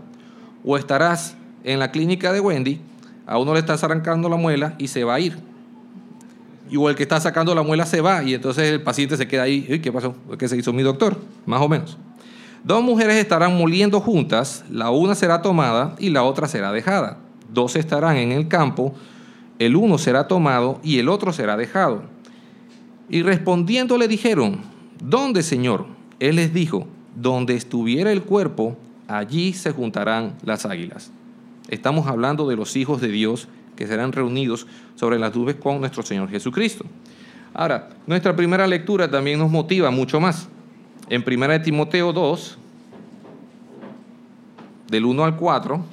O 0.65 0.77
estarás 0.77 1.35
en 1.63 1.79
la 1.79 1.91
clínica 1.91 2.33
de 2.33 2.39
Wendy, 2.39 2.81
a 3.27 3.37
uno 3.37 3.53
le 3.53 3.59
estás 3.59 3.83
arrancando 3.83 4.29
la 4.29 4.35
muela 4.35 4.75
y 4.77 4.87
se 4.87 5.03
va 5.03 5.15
a 5.15 5.19
ir. 5.19 5.37
Y 6.69 6.77
o 6.77 6.89
el 6.89 6.95
que 6.95 7.03
está 7.03 7.19
sacando 7.19 7.53
la 7.53 7.61
muela 7.61 7.85
se 7.85 8.01
va 8.01 8.23
y 8.23 8.33
entonces 8.33 8.71
el 8.71 8.81
paciente 8.81 9.17
se 9.17 9.27
queda 9.27 9.43
ahí. 9.43 9.79
¿Qué 9.81 9.91
pasó? 9.91 10.15
¿Qué 10.37 10.47
se 10.47 10.57
hizo 10.57 10.73
mi 10.73 10.83
doctor? 10.83 11.17
Más 11.45 11.61
o 11.61 11.69
menos. 11.69 11.97
Dos 12.63 12.83
mujeres 12.83 13.17
estarán 13.17 13.55
moliendo 13.55 14.01
juntas, 14.01 14.65
la 14.71 14.89
una 14.89 15.13
será 15.13 15.43
tomada 15.43 15.95
y 15.99 16.09
la 16.09 16.23
otra 16.23 16.47
será 16.47 16.71
dejada. 16.71 17.19
Dos 17.53 17.75
estarán 17.75 18.17
en 18.17 18.31
el 18.31 18.47
campo, 18.47 18.95
el 19.59 19.75
uno 19.75 19.99
será 19.99 20.27
tomado 20.27 20.79
y 20.83 20.97
el 20.97 21.09
otro 21.09 21.31
será 21.31 21.57
dejado. 21.57 22.01
Y 23.07 23.21
respondiendo 23.21 23.99
le 23.99 24.07
dijeron, 24.07 24.61
¿dónde, 24.99 25.43
Señor? 25.43 25.85
Él 26.19 26.37
les 26.37 26.53
dijo, 26.55 26.87
donde 27.15 27.55
estuviera 27.55 28.11
el 28.11 28.23
cuerpo, 28.23 28.75
allí 29.07 29.53
se 29.53 29.71
juntarán 29.71 30.35
las 30.43 30.65
águilas. 30.65 31.11
Estamos 31.69 32.07
hablando 32.07 32.47
de 32.47 32.55
los 32.55 32.75
hijos 32.75 33.01
de 33.01 33.09
Dios 33.09 33.47
que 33.75 33.87
serán 33.87 34.11
reunidos 34.11 34.67
sobre 34.95 35.19
las 35.19 35.35
nubes 35.35 35.55
con 35.55 35.79
nuestro 35.79 36.03
Señor 36.03 36.29
Jesucristo. 36.29 36.85
Ahora, 37.53 37.89
nuestra 38.05 38.35
primera 38.35 38.67
lectura 38.67 39.09
también 39.09 39.39
nos 39.39 39.49
motiva 39.49 39.89
mucho 39.91 40.19
más. 40.19 40.47
En 41.09 41.23
1 41.25 41.61
Timoteo 41.61 42.13
2, 42.13 42.57
del 44.89 45.05
1 45.05 45.23
al 45.23 45.35
4, 45.35 45.85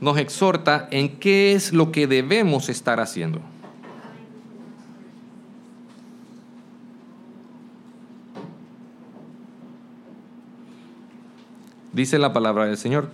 nos 0.00 0.18
exhorta 0.18 0.88
en 0.90 1.16
qué 1.18 1.52
es 1.52 1.72
lo 1.72 1.90
que 1.90 2.06
debemos 2.06 2.68
estar 2.68 3.00
haciendo. 3.00 3.40
Dice 11.92 12.18
la 12.18 12.32
palabra 12.32 12.66
del 12.66 12.76
Señor. 12.76 13.10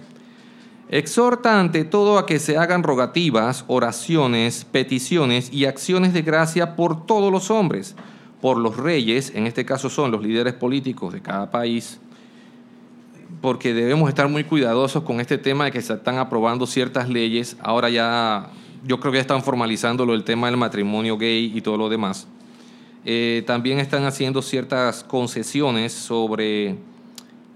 Exhorta 0.91 1.59
ante 1.59 1.85
todo 1.85 2.19
a 2.19 2.27
que 2.27 2.39
se 2.39 2.59
hagan 2.59 2.83
rogativas, 2.83 3.65
oraciones, 3.69 4.65
peticiones 4.65 5.53
y 5.53 5.65
acciones 5.65 6.13
de 6.13 6.23
gracia 6.23 6.77
por 6.77 7.07
todos 7.07 7.33
los 7.33 7.51
hombres, 7.51 7.97
por 8.41 8.59
los 8.59 8.77
reyes, 8.77 9.33
en 9.35 9.47
este 9.47 9.65
caso 9.65 9.89
son 9.89 10.11
los 10.11 10.23
líderes 10.23 10.53
políticos 10.55 11.15
de 11.15 11.23
cada 11.23 11.51
país, 11.51 11.99
porque 13.41 13.73
debemos 13.73 14.09
estar 14.09 14.29
muy 14.29 14.45
cuidadosos 14.45 15.03
con 15.03 15.21
este 15.21 15.39
tema 15.39 15.65
de 15.65 15.73
que 15.73 15.81
se 15.81 15.95
están 15.95 16.19
aprobando 16.19 16.67
ciertas 16.67 17.09
leyes. 17.09 17.57
Ahora 17.61 17.89
ya, 17.89 18.51
yo 18.85 19.01
creo 19.01 19.13
que 19.13 19.17
ya 19.17 19.23
están 19.23 19.43
formalizándolo 19.43 20.15
el 20.15 20.25
tema 20.25 20.49
del 20.49 20.59
matrimonio 20.59 21.17
gay 21.17 21.51
y 21.55 21.61
todo 21.63 21.79
lo 21.79 21.89
demás. 21.89 22.29
Eh, 23.07 23.43
también 23.47 23.81
están 23.81 24.05
haciendo 24.05 24.43
ciertas 24.43 25.05
concesiones 25.05 25.93
sobre 25.93 26.77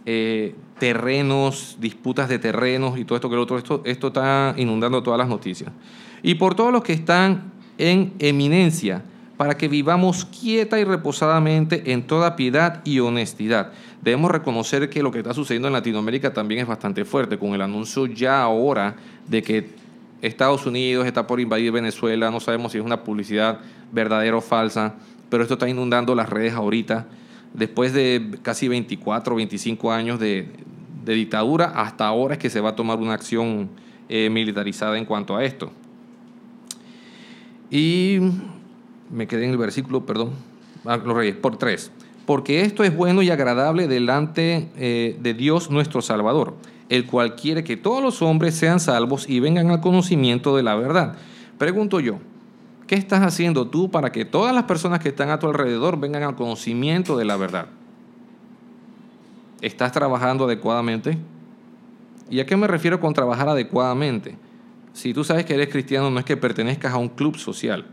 eh, 0.05 0.55
terrenos, 0.79 1.77
disputas 1.81 2.29
de 2.29 2.39
terrenos 2.39 2.99
y 2.99 3.05
todo 3.05 3.17
esto 3.17 3.31
que 3.31 3.37
lo 3.37 3.43
otro. 3.43 3.59
Esto, 3.59 3.83
esto 3.85 4.09
está 4.09 4.55
inundando 4.57 5.03
todas 5.03 5.19
las 5.19 5.29
noticias. 5.29 5.71
Y 6.23 6.35
por 6.35 6.55
todos 6.55 6.73
los 6.73 6.83
que 6.83 6.93
están 6.93 7.53
en 7.79 8.13
eminencia, 8.19 9.03
para 9.39 9.57
que 9.57 9.69
vivamos 9.69 10.25
quieta 10.25 10.81
y 10.81 10.85
reposadamente 10.85 11.93
en 11.93 12.03
toda 12.03 12.35
piedad 12.35 12.81
y 12.85 12.99
honestidad. 12.99 13.73
Debemos 14.03 14.33
reconocer 14.33 14.91
que 14.91 15.03
lo 15.03 15.13
que 15.13 15.19
está 15.19 15.33
sucediendo 15.33 15.69
en 15.69 15.75
Latinoamérica 15.75 16.33
también 16.33 16.61
es 16.61 16.67
bastante 16.67 17.05
fuerte, 17.05 17.39
con 17.39 17.55
el 17.55 17.63
anuncio 17.63 18.07
ya 18.07 18.43
ahora 18.43 18.97
de 19.29 19.43
que 19.43 19.71
Estados 20.23 20.67
Unidos 20.67 21.07
está 21.07 21.29
por 21.29 21.39
invadir 21.39 21.71
Venezuela, 21.71 22.33
no 22.33 22.41
sabemos 22.41 22.73
si 22.73 22.79
es 22.79 22.85
una 22.85 23.05
publicidad 23.05 23.61
verdadera 23.93 24.37
o 24.37 24.41
falsa, 24.41 24.97
pero 25.31 25.45
esto 25.45 25.55
está 25.55 25.69
inundando 25.69 26.17
las 26.17 26.29
redes 26.29 26.55
ahorita, 26.55 27.07
después 27.55 27.93
de 27.93 28.39
casi 28.43 28.69
24 28.69 29.35
o 29.35 29.37
25 29.37 29.93
años 29.93 30.19
de, 30.19 30.49
dictadura, 31.05 31.73
hasta 31.75 32.07
ahora 32.07 32.35
es 32.35 32.39
que 32.39 32.51
se 32.51 32.61
va 32.61 32.71
a 32.71 32.77
tomar 32.77 32.99
una 32.99 33.15
acción 33.15 33.71
eh, 34.11 34.29
militarizada 34.29 34.99
en 34.99 35.07
cuanto 35.07 35.37
a 35.37 35.45
esto. 35.45 35.73
Y 37.71 38.19
me 39.11 39.27
quedé 39.27 39.45
en 39.45 39.53
el 39.53 39.57
versículo, 39.57 40.05
perdón, 40.05 40.33
ah, 40.85 40.99
los 40.99 41.17
reyes, 41.17 41.37
por 41.37 41.57
tres. 41.57 41.91
Porque 42.27 42.61
esto 42.61 42.85
es 42.85 42.95
bueno 42.95 43.23
y 43.23 43.31
agradable 43.31 43.89
delante 43.89 44.69
eh, 44.77 45.17
de 45.19 45.33
Dios 45.33 45.71
nuestro 45.71 46.03
Salvador, 46.03 46.57
el 46.91 47.07
cual 47.07 47.37
quiere 47.37 47.65
que 47.65 47.79
todos 47.79 48.03
los 48.03 48.21
hombres 48.21 48.55
sean 48.55 48.81
salvos 48.81 49.27
y 49.29 49.41
vengan 49.41 49.71
al 49.71 49.81
conocimiento 49.81 50.57
de 50.57 50.63
la 50.63 50.75
verdad. 50.75 51.17
Pregunto 51.57 52.01
yo, 52.01 52.19
¿qué 52.89 52.97
estás 52.97 53.23
haciendo 53.23 53.69
tú 53.69 53.89
para 53.89 54.11
que 54.11 54.25
todas 54.25 54.53
las 54.53 54.65
personas 54.65 54.99
que 54.99 55.11
están 55.11 55.31
a 55.31 55.39
tu 55.39 55.47
alrededor 55.47 56.01
vengan 56.01 56.25
al 56.25 56.35
conocimiento 56.35 57.17
de 57.17 57.25
la 57.25 57.37
verdad? 57.37 57.67
¿Estás 59.61 59.93
trabajando 59.93 60.45
adecuadamente? 60.45 61.17
¿Y 62.29 62.41
a 62.41 62.47
qué 62.47 62.57
me 62.57 62.67
refiero 62.67 62.99
con 62.99 63.15
trabajar 63.15 63.49
adecuadamente? 63.49 64.37
Si 64.93 65.15
tú 65.15 65.23
sabes 65.23 65.45
que 65.45 65.55
eres 65.55 65.69
cristiano, 65.69 66.11
no 66.11 66.19
es 66.19 66.25
que 66.25 66.37
pertenezcas 66.37 66.93
a 66.93 66.97
un 66.97 67.09
club 67.09 67.37
social 67.37 67.87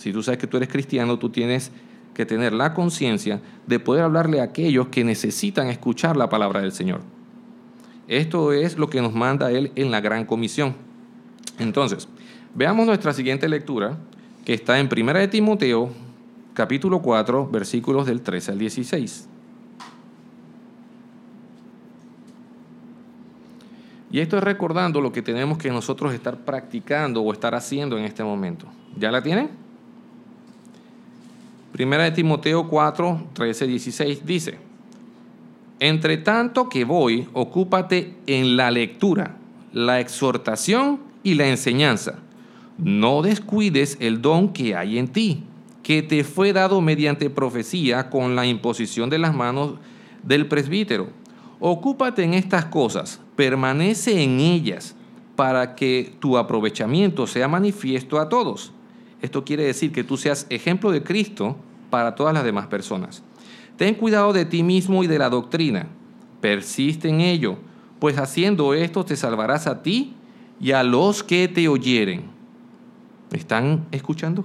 si 0.00 0.14
tú 0.14 0.22
sabes 0.22 0.38
que 0.38 0.46
tú 0.46 0.56
eres 0.56 0.70
cristiano, 0.70 1.18
tú 1.18 1.28
tienes 1.28 1.72
que 2.14 2.24
tener 2.24 2.54
la 2.54 2.72
conciencia 2.72 3.42
de 3.66 3.78
poder 3.78 4.04
hablarle 4.04 4.40
a 4.40 4.44
aquellos 4.44 4.88
que 4.88 5.04
necesitan 5.04 5.66
escuchar 5.66 6.16
la 6.16 6.30
palabra 6.30 6.62
del 6.62 6.72
Señor. 6.72 7.02
Esto 8.08 8.54
es 8.54 8.78
lo 8.78 8.88
que 8.88 9.02
nos 9.02 9.12
manda 9.12 9.50
Él 9.52 9.72
en 9.74 9.90
la 9.90 10.00
gran 10.00 10.24
comisión. 10.24 10.74
Entonces, 11.58 12.08
veamos 12.54 12.86
nuestra 12.86 13.12
siguiente 13.12 13.46
lectura, 13.46 13.98
está 14.52 14.78
en 14.78 14.88
1 14.90 15.12
de 15.12 15.28
Timoteo, 15.28 15.90
capítulo 16.54 17.00
4, 17.00 17.48
versículos 17.50 18.06
del 18.06 18.22
13 18.22 18.52
al 18.52 18.58
16. 18.58 19.28
Y 24.12 24.18
esto 24.18 24.36
es 24.38 24.42
recordando 24.42 25.00
lo 25.00 25.12
que 25.12 25.22
tenemos 25.22 25.58
que 25.58 25.70
nosotros 25.70 26.12
estar 26.12 26.38
practicando 26.38 27.22
o 27.22 27.32
estar 27.32 27.54
haciendo 27.54 27.96
en 27.96 28.04
este 28.04 28.24
momento. 28.24 28.66
¿Ya 28.96 29.12
la 29.12 29.22
tienen? 29.22 29.50
Primera 31.72 32.04
de 32.04 32.10
Timoteo 32.10 32.68
4, 32.68 33.28
13, 33.32 33.66
16 33.68 34.26
dice, 34.26 34.58
entre 35.78 36.18
tanto 36.18 36.68
que 36.68 36.84
voy, 36.84 37.28
ocúpate 37.32 38.16
en 38.26 38.56
la 38.56 38.70
lectura, 38.70 39.36
la 39.72 40.00
exhortación 40.00 40.98
y 41.22 41.34
la 41.34 41.46
enseñanza. 41.46 42.18
No 42.82 43.20
descuides 43.20 43.98
el 44.00 44.22
don 44.22 44.54
que 44.54 44.74
hay 44.74 44.98
en 44.98 45.08
ti, 45.08 45.44
que 45.82 46.02
te 46.02 46.24
fue 46.24 46.54
dado 46.54 46.80
mediante 46.80 47.28
profecía 47.28 48.08
con 48.08 48.34
la 48.34 48.46
imposición 48.46 49.10
de 49.10 49.18
las 49.18 49.34
manos 49.34 49.74
del 50.22 50.46
presbítero. 50.46 51.08
Ocúpate 51.58 52.24
en 52.24 52.32
estas 52.32 52.64
cosas, 52.64 53.20
permanece 53.36 54.22
en 54.22 54.40
ellas, 54.40 54.96
para 55.36 55.74
que 55.74 56.14
tu 56.20 56.38
aprovechamiento 56.38 57.26
sea 57.26 57.48
manifiesto 57.48 58.18
a 58.18 58.30
todos. 58.30 58.72
Esto 59.20 59.44
quiere 59.44 59.64
decir 59.64 59.92
que 59.92 60.04
tú 60.04 60.16
seas 60.16 60.46
ejemplo 60.48 60.90
de 60.90 61.02
Cristo 61.02 61.56
para 61.90 62.14
todas 62.14 62.32
las 62.32 62.44
demás 62.44 62.66
personas. 62.68 63.22
Ten 63.76 63.94
cuidado 63.94 64.32
de 64.32 64.46
ti 64.46 64.62
mismo 64.62 65.04
y 65.04 65.06
de 65.06 65.18
la 65.18 65.28
doctrina. 65.28 65.86
Persiste 66.40 67.10
en 67.10 67.20
ello, 67.20 67.58
pues 67.98 68.16
haciendo 68.16 68.72
esto 68.72 69.04
te 69.04 69.16
salvarás 69.16 69.66
a 69.66 69.82
ti 69.82 70.14
y 70.58 70.72
a 70.72 70.82
los 70.82 71.22
que 71.22 71.46
te 71.48 71.68
oyeren. 71.68 72.39
¿Me 73.30 73.38
están 73.38 73.86
escuchando? 73.92 74.44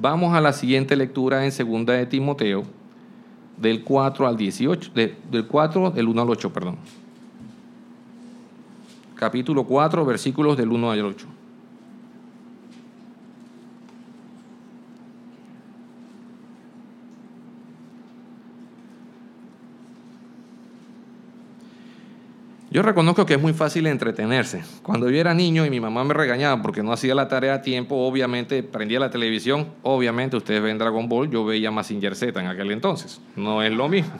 Vamos 0.00 0.34
a 0.34 0.40
la 0.40 0.52
siguiente 0.52 0.94
lectura 0.94 1.44
en 1.44 1.52
segunda 1.52 1.94
de 1.94 2.06
Timoteo, 2.06 2.64
del 3.56 3.82
4 3.82 4.26
al 4.26 4.36
18, 4.36 4.92
del 4.94 5.46
4, 5.48 5.90
del 5.90 6.06
1 6.06 6.22
al 6.22 6.30
8, 6.30 6.52
perdón. 6.52 6.76
Capítulo 9.14 9.64
4, 9.64 10.04
versículos 10.04 10.56
del 10.56 10.70
1 10.70 10.90
al 10.90 11.04
8. 11.06 11.26
Yo 22.78 22.82
reconozco 22.82 23.26
que 23.26 23.34
es 23.34 23.42
muy 23.42 23.54
fácil 23.54 23.88
entretenerse. 23.88 24.62
Cuando 24.84 25.10
yo 25.10 25.18
era 25.18 25.34
niño 25.34 25.66
y 25.66 25.70
mi 25.70 25.80
mamá 25.80 26.04
me 26.04 26.14
regañaba 26.14 26.62
porque 26.62 26.80
no 26.84 26.92
hacía 26.92 27.12
la 27.12 27.26
tarea 27.26 27.54
a 27.54 27.60
tiempo, 27.60 27.96
obviamente 28.06 28.62
prendía 28.62 29.00
la 29.00 29.10
televisión. 29.10 29.70
Obviamente 29.82 30.36
ustedes 30.36 30.62
ven 30.62 30.78
Dragon 30.78 31.08
Ball, 31.08 31.28
yo 31.28 31.44
veía 31.44 31.72
Massinger 31.72 32.14
Z 32.14 32.40
en 32.40 32.46
aquel 32.46 32.70
entonces. 32.70 33.20
No 33.34 33.64
es 33.64 33.72
lo 33.72 33.88
mismo. 33.88 34.12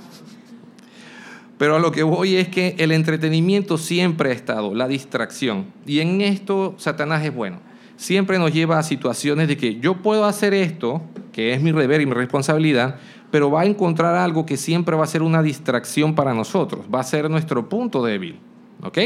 Pero 1.56 1.76
a 1.76 1.78
lo 1.78 1.92
que 1.92 2.02
voy 2.02 2.34
es 2.34 2.48
que 2.48 2.74
el 2.78 2.90
entretenimiento 2.90 3.78
siempre 3.78 4.30
ha 4.30 4.32
estado, 4.32 4.74
la 4.74 4.88
distracción. 4.88 5.66
Y 5.86 6.00
en 6.00 6.20
esto 6.20 6.74
Satanás 6.78 7.24
es 7.24 7.32
bueno. 7.32 7.60
Siempre 7.96 8.40
nos 8.40 8.52
lleva 8.52 8.80
a 8.80 8.82
situaciones 8.82 9.46
de 9.46 9.56
que 9.56 9.78
yo 9.78 9.98
puedo 9.98 10.24
hacer 10.24 10.52
esto, 10.52 11.00
que 11.30 11.54
es 11.54 11.62
mi 11.62 11.70
deber 11.70 12.00
y 12.00 12.06
mi 12.06 12.14
responsabilidad, 12.14 12.98
pero 13.30 13.52
va 13.52 13.60
a 13.60 13.66
encontrar 13.66 14.16
algo 14.16 14.46
que 14.46 14.56
siempre 14.56 14.96
va 14.96 15.04
a 15.04 15.06
ser 15.06 15.22
una 15.22 15.44
distracción 15.44 16.16
para 16.16 16.34
nosotros, 16.34 16.86
va 16.92 16.98
a 16.98 17.04
ser 17.04 17.30
nuestro 17.30 17.68
punto 17.68 18.02
débil. 18.02 18.40
¿Ok? 18.82 18.98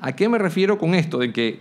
¿A 0.00 0.12
qué 0.12 0.28
me 0.28 0.38
refiero 0.38 0.78
con 0.78 0.94
esto? 0.94 1.18
De 1.18 1.32
que 1.32 1.60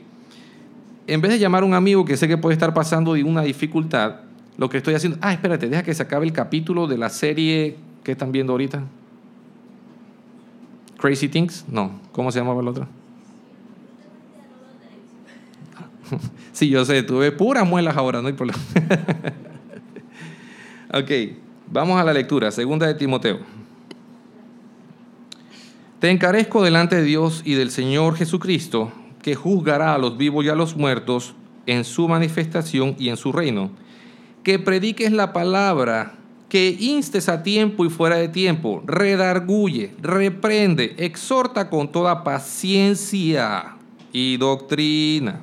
en 1.07 1.21
vez 1.21 1.31
de 1.31 1.39
llamar 1.39 1.63
a 1.63 1.65
un 1.65 1.73
amigo 1.73 2.05
que 2.05 2.17
sé 2.17 2.27
que 2.27 2.37
puede 2.37 2.53
estar 2.53 2.73
pasando 2.73 3.11
una 3.11 3.41
dificultad, 3.43 4.21
lo 4.57 4.69
que 4.69 4.77
estoy 4.77 4.93
haciendo, 4.93 5.17
ah, 5.21 5.33
espérate, 5.33 5.69
deja 5.69 5.83
que 5.83 5.93
se 5.93 6.03
acabe 6.03 6.25
el 6.25 6.33
capítulo 6.33 6.87
de 6.87 6.97
la 6.97 7.09
serie 7.09 7.77
que 8.03 8.13
están 8.13 8.31
viendo 8.31 8.53
ahorita. 8.53 8.83
Crazy 10.97 11.29
Things, 11.29 11.65
no, 11.67 11.99
¿cómo 12.11 12.31
se 12.31 12.39
llamaba 12.39 12.61
el 12.61 12.67
otro? 12.67 12.87
Sí, 16.51 16.67
yo 16.69 16.83
sé, 16.83 17.01
tuve 17.01 17.31
puras 17.31 17.65
muelas 17.65 17.95
ahora, 17.95 18.21
no 18.21 18.27
hay 18.27 18.33
problema. 18.33 18.59
ok, 20.93 21.11
Vamos 21.71 21.97
a 21.97 22.03
la 22.03 22.11
lectura, 22.11 22.51
segunda 22.51 22.85
de 22.85 22.95
Timoteo. 22.95 23.39
Te 26.01 26.09
encarezco 26.09 26.63
delante 26.63 26.95
de 26.95 27.03
Dios 27.03 27.43
y 27.45 27.53
del 27.53 27.69
Señor 27.69 28.15
Jesucristo, 28.15 28.91
que 29.21 29.35
juzgará 29.35 29.93
a 29.93 29.99
los 29.99 30.17
vivos 30.17 30.43
y 30.43 30.49
a 30.49 30.55
los 30.55 30.75
muertos 30.75 31.35
en 31.67 31.83
su 31.83 32.07
manifestación 32.07 32.95
y 32.97 33.09
en 33.09 33.17
su 33.17 33.31
reino. 33.31 33.69
Que 34.43 34.57
prediques 34.57 35.11
la 35.11 35.31
palabra, 35.31 36.15
que 36.49 36.75
instes 36.79 37.29
a 37.29 37.43
tiempo 37.43 37.85
y 37.85 37.91
fuera 37.91 38.15
de 38.15 38.29
tiempo, 38.29 38.81
redarguye, 38.87 39.93
reprende, 40.01 40.95
exhorta 40.97 41.69
con 41.69 41.91
toda 41.91 42.23
paciencia 42.23 43.75
y 44.11 44.37
doctrina. 44.37 45.41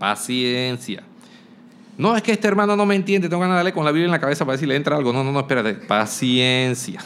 Paciencia. 0.00 1.04
No, 1.96 2.16
es 2.16 2.22
que 2.24 2.32
este 2.32 2.48
hermano 2.48 2.74
no 2.74 2.84
me 2.84 2.96
entiende, 2.96 3.28
tengo 3.28 3.42
ganas 3.42 3.54
de 3.54 3.58
darle 3.58 3.72
con 3.72 3.84
la 3.84 3.92
Biblia 3.92 4.06
en 4.06 4.10
la 4.10 4.18
cabeza 4.18 4.44
para 4.44 4.54
ver 4.54 4.60
si 4.60 4.66
le 4.66 4.74
entra 4.74 4.96
algo. 4.96 5.12
No, 5.12 5.22
no, 5.22 5.30
no, 5.30 5.38
espérate, 5.38 5.74
paciencia. 5.74 7.00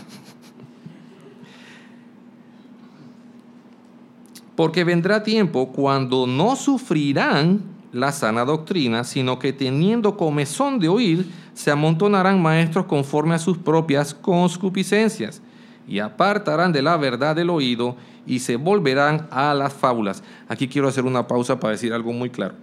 Porque 4.62 4.84
vendrá 4.84 5.24
tiempo 5.24 5.72
cuando 5.72 6.24
no 6.24 6.54
sufrirán 6.54 7.62
la 7.90 8.12
sana 8.12 8.44
doctrina, 8.44 9.02
sino 9.02 9.40
que 9.40 9.52
teniendo 9.52 10.16
comezón 10.16 10.78
de 10.78 10.88
oír, 10.88 11.26
se 11.52 11.72
amontonarán 11.72 12.40
maestros 12.40 12.86
conforme 12.86 13.34
a 13.34 13.40
sus 13.40 13.58
propias 13.58 14.14
concupiscencias, 14.14 15.42
y 15.88 15.98
apartarán 15.98 16.72
de 16.72 16.80
la 16.80 16.96
verdad 16.96 17.34
del 17.34 17.50
oído, 17.50 17.96
y 18.24 18.38
se 18.38 18.54
volverán 18.54 19.26
a 19.32 19.52
las 19.52 19.72
fábulas. 19.72 20.22
Aquí 20.46 20.68
quiero 20.68 20.86
hacer 20.86 21.06
una 21.06 21.26
pausa 21.26 21.58
para 21.58 21.72
decir 21.72 21.92
algo 21.92 22.12
muy 22.12 22.30
claro. 22.30 22.54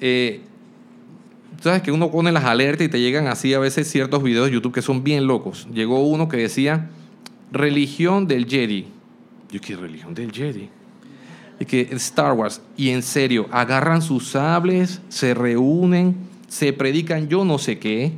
Eh, 0.00 0.40
sabes 1.60 1.82
que 1.82 1.90
uno 1.90 2.12
pone 2.12 2.30
las 2.30 2.44
alertas 2.44 2.86
y 2.86 2.90
te 2.90 3.00
llegan 3.00 3.26
así 3.26 3.54
a 3.54 3.58
veces 3.58 3.90
ciertos 3.90 4.22
videos 4.22 4.46
de 4.46 4.52
YouTube 4.52 4.72
que 4.72 4.82
son 4.82 5.02
bien 5.02 5.26
locos. 5.26 5.66
Llegó 5.74 6.06
uno 6.06 6.28
que 6.28 6.36
decía, 6.36 6.90
religión 7.50 8.28
del 8.28 8.46
Jedi. 8.46 8.94
Yo, 9.50 9.60
¿qué 9.60 9.76
religión 9.76 10.14
del 10.14 10.32
Jedi? 10.32 10.68
Y 11.58 11.64
que 11.64 11.88
Star 11.92 12.32
Wars, 12.32 12.60
y 12.76 12.90
en 12.90 13.02
serio, 13.02 13.46
agarran 13.50 14.02
sus 14.02 14.28
sables, 14.28 15.00
se 15.08 15.34
reúnen, 15.34 16.16
se 16.48 16.72
predican 16.72 17.28
yo 17.28 17.44
no 17.44 17.58
sé 17.58 17.78
qué, 17.78 18.12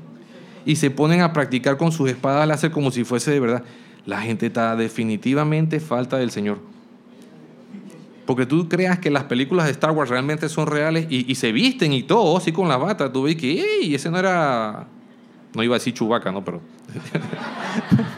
y 0.64 0.76
se 0.76 0.90
ponen 0.90 1.20
a 1.20 1.32
practicar 1.32 1.76
con 1.76 1.92
sus 1.92 2.10
espadas 2.10 2.46
láser 2.46 2.70
como 2.70 2.90
si 2.90 3.04
fuese 3.04 3.30
de 3.30 3.40
verdad. 3.40 3.64
La 4.06 4.20
gente 4.20 4.46
está 4.46 4.74
definitivamente 4.74 5.80
falta 5.80 6.16
del 6.18 6.30
Señor. 6.30 6.58
Porque 8.26 8.44
tú 8.44 8.68
creas 8.68 8.98
que 8.98 9.10
las 9.10 9.24
películas 9.24 9.66
de 9.66 9.72
Star 9.72 9.92
Wars 9.92 10.10
realmente 10.10 10.50
son 10.50 10.66
reales 10.66 11.06
y, 11.08 11.34
se 11.34 11.52
visten 11.52 11.94
y 11.94 12.02
todo, 12.02 12.36
así 12.36 12.52
con 12.52 12.68
la 12.68 12.76
bata. 12.76 13.10
Tú 13.10 13.22
ves 13.22 13.36
que, 13.36 13.62
¡ey! 13.62 13.94
Ese 13.94 14.10
no 14.10 14.18
era. 14.18 14.86
No 15.54 15.62
iba 15.62 15.76
a 15.76 15.78
decir 15.78 15.94
Chubaca, 15.94 16.30
¿no? 16.30 16.44
Pero. 16.44 16.60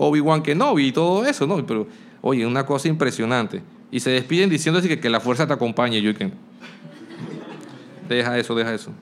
Obi-Wan 0.00 0.42
Kenobi 0.42 0.86
y 0.86 0.92
todo 0.92 1.26
eso, 1.26 1.46
¿no? 1.46 1.64
Pero, 1.66 1.86
oye, 2.22 2.46
una 2.46 2.64
cosa 2.64 2.88
impresionante. 2.88 3.62
Y 3.90 4.00
se 4.00 4.10
despiden 4.10 4.48
diciendo 4.48 4.78
así 4.78 4.88
que, 4.88 4.98
que 4.98 5.10
la 5.10 5.20
fuerza 5.20 5.46
te 5.46 5.52
acompañe. 5.52 6.00
Que. 6.14 6.32
Deja 8.08 8.38
eso, 8.38 8.54
deja 8.54 8.72
eso. 8.72 8.92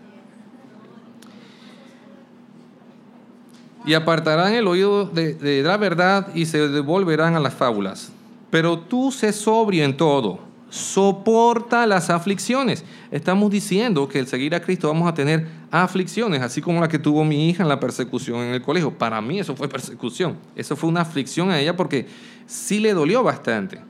Y 3.87 3.95
apartarán 3.95 4.53
el 4.55 4.67
oído 4.67 5.05
de, 5.05 5.35
de 5.35 5.63
la 5.63 5.77
verdad 5.77 6.35
y 6.35 6.47
se 6.47 6.69
devolverán 6.69 7.37
a 7.37 7.41
las 7.41 7.55
fábulas. 7.55 8.13
Pero 8.51 8.81
tú 8.81 9.13
sé 9.13 9.33
sobrio 9.33 9.85
en 9.85 9.97
todo, 9.97 10.41
soporta 10.71 11.87
las 11.87 12.11
aflicciones. 12.11 12.85
Estamos 13.11 13.51
diciendo 13.51 14.09
que 14.09 14.19
el 14.19 14.27
seguir 14.27 14.55
a 14.55 14.61
Cristo 14.61 14.89
vamos 14.89 15.09
a 15.09 15.15
tener 15.15 15.47
aflicciones, 15.71 16.43
así 16.43 16.61
como 16.61 16.81
la 16.81 16.89
que 16.89 16.99
tuvo 16.99 17.25
mi 17.25 17.49
hija 17.49 17.63
en 17.63 17.69
la 17.69 17.81
persecución 17.81 18.41
en 18.41 18.55
el 18.55 18.63
colegio. 18.63 18.91
Para 18.91 19.21
mí 19.21 19.41
eso 19.41 19.57
fue 19.57 19.69
persecución, 19.69 20.37
eso 20.57 20.77
fue 20.77 20.89
una 20.89 21.03
aflicción 21.03 21.51
a 21.51 21.59
ella 21.59 21.77
porque 21.77 22.07
sí 22.47 22.81
le 22.81 22.93
dolió 22.93 23.23
bastante. 23.23 23.81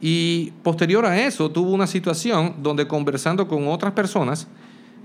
Y 0.00 0.52
posterior 0.62 1.04
a 1.06 1.20
eso 1.20 1.50
tuvo 1.50 1.72
una 1.72 1.86
situación 1.86 2.56
donde 2.62 2.86
conversando 2.86 3.48
con 3.48 3.66
otras 3.68 3.92
personas, 3.92 4.46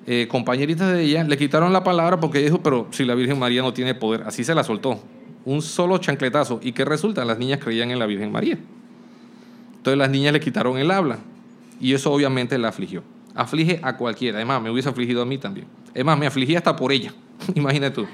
eh, 0.06 0.28
compañeritas 0.30 0.92
de 0.92 1.04
ella, 1.04 1.24
le 1.24 1.38
quitaron 1.38 1.74
la 1.74 1.84
palabra 1.84 2.20
porque 2.20 2.40
dijo, 2.40 2.62
pero 2.62 2.88
si 2.92 3.06
la 3.06 3.16
Virgen 3.16 3.40
María 3.40 3.62
no 3.62 3.74
tiene 3.74 3.96
poder, 3.96 4.24
así 4.24 4.44
se 4.44 4.54
la 4.54 4.64
soltó. 4.64 5.02
Un 5.46 5.62
solo 5.62 5.98
chancletazo. 5.98 6.60
¿Y 6.62 6.74
qué 6.74 6.86
resulta? 6.86 7.26
Las 7.26 7.38
niñas 7.38 7.60
creían 7.60 7.92
en 7.92 8.00
la 8.00 8.06
Virgen 8.06 8.32
María. 8.32 8.58
Entonces 9.84 9.98
las 9.98 10.10
niñas 10.10 10.32
le 10.32 10.40
quitaron 10.40 10.78
el 10.78 10.90
habla 10.92 11.20
y 11.78 11.94
eso 11.94 12.10
obviamente 12.10 12.58
la 12.58 12.70
afligió. 12.70 13.04
Aflige 13.36 13.82
a 13.84 13.98
cualquiera. 13.98 14.38
Además, 14.38 14.62
me 14.62 14.70
hubiese 14.72 14.88
afligido 14.88 15.22
a 15.22 15.26
mí 15.26 15.38
también. 15.38 15.68
Es 15.94 16.06
más, 16.06 16.18
me 16.18 16.26
afligí 16.26 16.56
hasta 16.56 16.74
por 16.74 16.94
ella. 16.94 17.14
Imagínate 17.54 17.94
tú. 17.94 18.08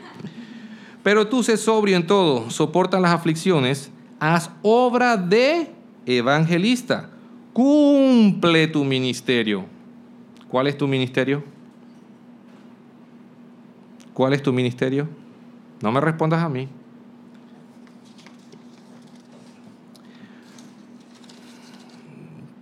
Pero 1.03 1.27
tú 1.27 1.43
sé 1.43 1.58
sobrio 1.58 1.95
en 1.95 2.08
todo, 2.08 2.49
soporta 2.49 2.99
las 2.99 3.12
aflicciones, 3.12 3.91
haz 4.19 4.49
obra 4.63 5.15
de 5.15 5.71
evangelista, 6.08 7.12
cumple 7.53 8.65
tu 8.65 8.84
ministerio. 8.84 9.65
¿Cuál 10.47 10.65
es 10.65 10.75
tu 10.75 10.88
ministerio? 10.88 11.43
¿Cuál 14.15 14.34
es 14.34 14.41
tu 14.41 14.51
ministerio? 14.51 15.08
No 15.84 15.91
me 15.91 16.01
respondas 16.01 16.41
a 16.41 16.49
mí. 16.49 16.67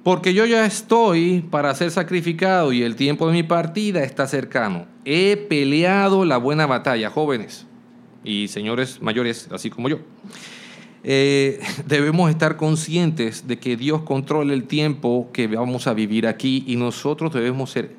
Porque 0.07 0.33
yo 0.33 0.45
ya 0.45 0.65
estoy 0.65 1.41
para 1.41 1.75
ser 1.75 1.91
sacrificado 1.91 2.71
y 2.71 2.81
el 2.81 2.95
tiempo 2.95 3.27
de 3.27 3.33
mi 3.33 3.43
partida 3.43 4.03
está 4.03 4.25
cercano. 4.25 4.85
He 5.03 5.35
peleado 5.35 6.23
la 6.23 6.37
buena 6.37 6.65
batalla, 6.65 7.09
jóvenes 7.09 7.65
y 8.23 8.47
señores 8.47 9.01
mayores, 9.01 9.49
así 9.51 9.69
como 9.69 9.89
yo. 9.89 9.99
Eh, 11.03 11.59
debemos 11.85 12.29
estar 12.29 12.55
conscientes 12.55 13.49
de 13.49 13.59
que 13.59 13.75
Dios 13.75 14.03
controla 14.03 14.53
el 14.53 14.63
tiempo 14.63 15.29
que 15.33 15.45
vamos 15.47 15.87
a 15.87 15.93
vivir 15.93 16.25
aquí 16.25 16.63
y 16.65 16.77
nosotros 16.77 17.33
debemos 17.33 17.71
ser 17.71 17.93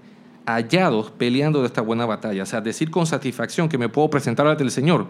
hallados 0.47 1.11
peleando 1.11 1.61
de 1.61 1.67
esta 1.67 1.83
buena 1.83 2.07
batalla. 2.07 2.43
O 2.43 2.47
sea, 2.47 2.63
decir 2.63 2.91
con 2.91 3.05
satisfacción 3.05 3.69
que 3.69 3.77
me 3.77 3.91
puedo 3.91 4.09
presentar 4.09 4.47
ante 4.47 4.63
el 4.63 4.71
Señor 4.71 5.09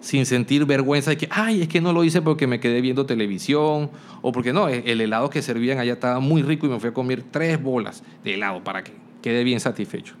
sin 0.00 0.26
sentir 0.26 0.64
vergüenza 0.64 1.10
de 1.10 1.16
que, 1.16 1.28
ay, 1.30 1.62
es 1.62 1.68
que 1.68 1.80
no 1.80 1.92
lo 1.92 2.04
hice 2.04 2.22
porque 2.22 2.46
me 2.46 2.60
quedé 2.60 2.80
viendo 2.80 3.06
televisión 3.06 3.90
o 4.22 4.32
porque 4.32 4.52
no, 4.52 4.68
el 4.68 5.00
helado 5.00 5.30
que 5.30 5.42
servían 5.42 5.78
allá 5.78 5.94
estaba 5.94 6.20
muy 6.20 6.42
rico 6.42 6.66
y 6.66 6.70
me 6.70 6.80
fui 6.80 6.90
a 6.90 6.94
comer 6.94 7.22
tres 7.30 7.62
bolas 7.62 8.02
de 8.24 8.34
helado 8.34 8.64
para 8.64 8.82
que 8.82 8.92
quede 9.22 9.44
bien 9.44 9.60
satisfecho. 9.60 10.14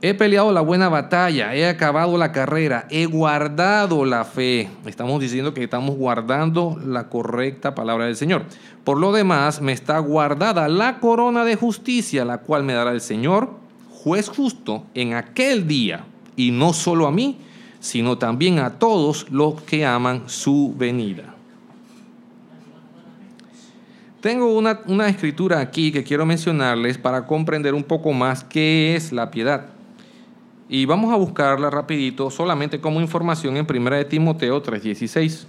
He 0.00 0.14
peleado 0.14 0.52
la 0.52 0.60
buena 0.60 0.88
batalla, 0.88 1.56
he 1.56 1.66
acabado 1.66 2.16
la 2.18 2.30
carrera, 2.30 2.86
he 2.88 3.06
guardado 3.06 4.04
la 4.04 4.24
fe. 4.24 4.68
Estamos 4.86 5.20
diciendo 5.20 5.52
que 5.52 5.64
estamos 5.64 5.96
guardando 5.96 6.80
la 6.86 7.08
correcta 7.08 7.74
palabra 7.74 8.06
del 8.06 8.14
Señor. 8.14 8.44
Por 8.84 8.98
lo 9.00 9.10
demás, 9.10 9.60
me 9.60 9.72
está 9.72 9.98
guardada 9.98 10.68
la 10.68 11.00
corona 11.00 11.44
de 11.44 11.56
justicia, 11.56 12.24
la 12.24 12.38
cual 12.38 12.62
me 12.62 12.74
dará 12.74 12.92
el 12.92 13.00
Señor, 13.00 13.50
juez 13.90 14.28
justo, 14.28 14.84
en 14.94 15.14
aquel 15.14 15.66
día, 15.66 16.04
y 16.36 16.52
no 16.52 16.72
solo 16.74 17.08
a 17.08 17.10
mí, 17.10 17.40
sino 17.80 18.18
también 18.18 18.58
a 18.58 18.78
todos 18.78 19.26
los 19.30 19.62
que 19.62 19.86
aman 19.86 20.24
su 20.26 20.74
venida. 20.76 21.34
Tengo 24.20 24.56
una, 24.56 24.80
una, 24.86 25.08
escritura 25.08 25.60
aquí 25.60 25.92
que 25.92 26.02
quiero 26.02 26.26
mencionarles 26.26 26.98
para 26.98 27.24
comprender 27.24 27.72
un 27.74 27.84
poco 27.84 28.12
más 28.12 28.42
qué 28.42 28.96
es 28.96 29.12
la 29.12 29.30
piedad. 29.30 29.66
Y 30.68 30.84
vamos 30.86 31.12
a 31.12 31.16
buscarla 31.16 31.70
rapidito, 31.70 32.30
solamente 32.30 32.80
como 32.80 33.00
información 33.00 33.56
en 33.56 33.66
1 33.68 33.90
de 33.90 34.04
Timoteo 34.04 34.62
3:16. 34.62 35.46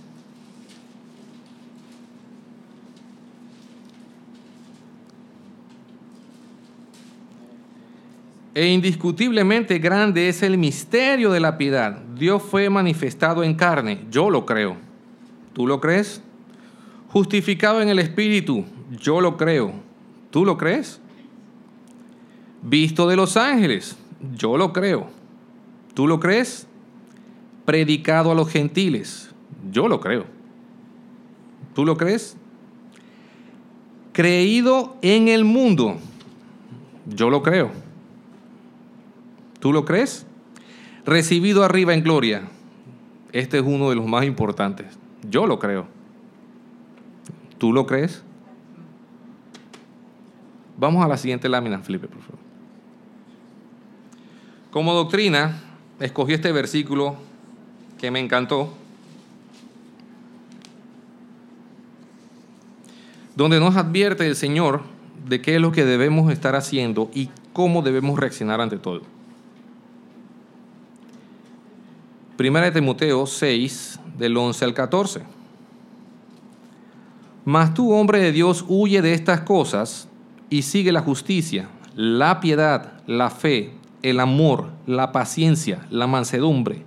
E 8.60 8.74
indiscutiblemente 8.74 9.80
grande 9.80 10.28
es 10.28 10.44
el 10.44 10.58
misterio 10.58 11.32
de 11.32 11.40
la 11.40 11.58
piedad. 11.58 12.02
Dios 12.18 12.44
fue 12.44 12.70
manifestado 12.70 13.42
en 13.42 13.56
carne. 13.56 14.02
Yo 14.12 14.30
lo 14.30 14.46
creo. 14.46 14.76
¿Tú 15.54 15.66
lo 15.66 15.80
crees? 15.80 16.22
Justificado 17.08 17.82
en 17.82 17.88
el 17.88 18.00
Espíritu. 18.00 18.66
Yo 19.00 19.22
lo 19.22 19.38
creo. 19.38 19.72
¿Tú 20.30 20.44
lo 20.44 20.58
crees? 20.58 21.00
Visto 22.62 23.08
de 23.08 23.16
los 23.16 23.38
ángeles. 23.38 23.96
Yo 24.36 24.58
lo 24.58 24.74
creo. 24.74 25.08
¿Tú 25.94 26.06
lo 26.06 26.20
crees? 26.20 26.68
Predicado 27.64 28.30
a 28.30 28.36
los 28.36 28.50
gentiles. 28.50 29.34
Yo 29.72 29.88
lo 29.88 30.02
creo. 30.02 30.26
¿Tú 31.74 31.86
lo 31.86 31.96
crees? 31.96 32.36
Creído 34.12 34.98
en 35.02 35.30
el 35.30 35.46
mundo. 35.46 35.96
Yo 37.06 37.30
lo 37.30 37.42
creo. 37.42 37.88
¿Tú 39.60 39.74
lo 39.74 39.86
crees? 39.86 40.26
Recibido 41.06 41.64
arriba 41.64 41.94
en 41.94 42.04
gloria. 42.04 42.44
Este 43.32 43.58
es 43.60 43.64
uno 43.66 43.90
de 43.90 43.96
los 43.96 44.08
más 44.08 44.26
importantes. 44.26 44.98
Yo 45.30 45.46
lo 45.46 45.60
creo. 45.60 45.88
¿Tú 47.58 47.74
lo 47.74 47.86
crees? 47.86 48.24
Vamos 50.78 51.04
a 51.04 51.08
la 51.10 51.18
siguiente 51.18 51.50
lámina, 51.50 51.80
Felipe, 51.80 52.08
por 52.08 52.22
favor. 52.22 52.40
Como 54.72 54.94
doctrina, 54.94 55.62
escogí 56.00 56.34
este 56.34 56.52
versículo 56.52 57.18
que 57.98 58.12
me 58.12 58.20
encantó, 58.20 58.74
donde 63.36 63.60
nos 63.60 63.76
advierte 63.76 64.26
el 64.26 64.36
Señor 64.36 64.84
de 65.28 65.42
qué 65.42 65.56
es 65.56 65.62
lo 65.62 65.72
que 65.72 65.86
debemos 65.86 66.32
estar 66.32 66.56
haciendo 66.56 67.10
y 67.14 67.30
cómo 67.52 67.82
debemos 67.82 68.18
reaccionar 68.18 68.62
ante 68.62 68.78
todo. 68.78 69.02
Primera 72.40 72.68
de 72.68 72.72
Timoteo 72.72 73.26
6, 73.26 74.00
del 74.18 74.38
11 74.38 74.64
al 74.64 74.74
14. 74.74 75.24
Mas 77.44 77.74
tú, 77.74 77.92
hombre 77.92 78.22
de 78.22 78.32
Dios, 78.32 78.64
huye 78.70 79.02
de 79.02 79.14
estas 79.14 79.42
cosas 79.42 80.08
y 80.50 80.62
sigue 80.62 80.94
la 80.94 81.02
justicia, 81.02 81.68
la 81.98 82.40
piedad, 82.40 82.94
la 83.08 83.30
fe, 83.30 83.74
el 84.04 84.22
amor, 84.22 84.70
la 84.88 85.12
paciencia, 85.12 85.86
la 85.90 86.08
mansedumbre. 86.08 86.86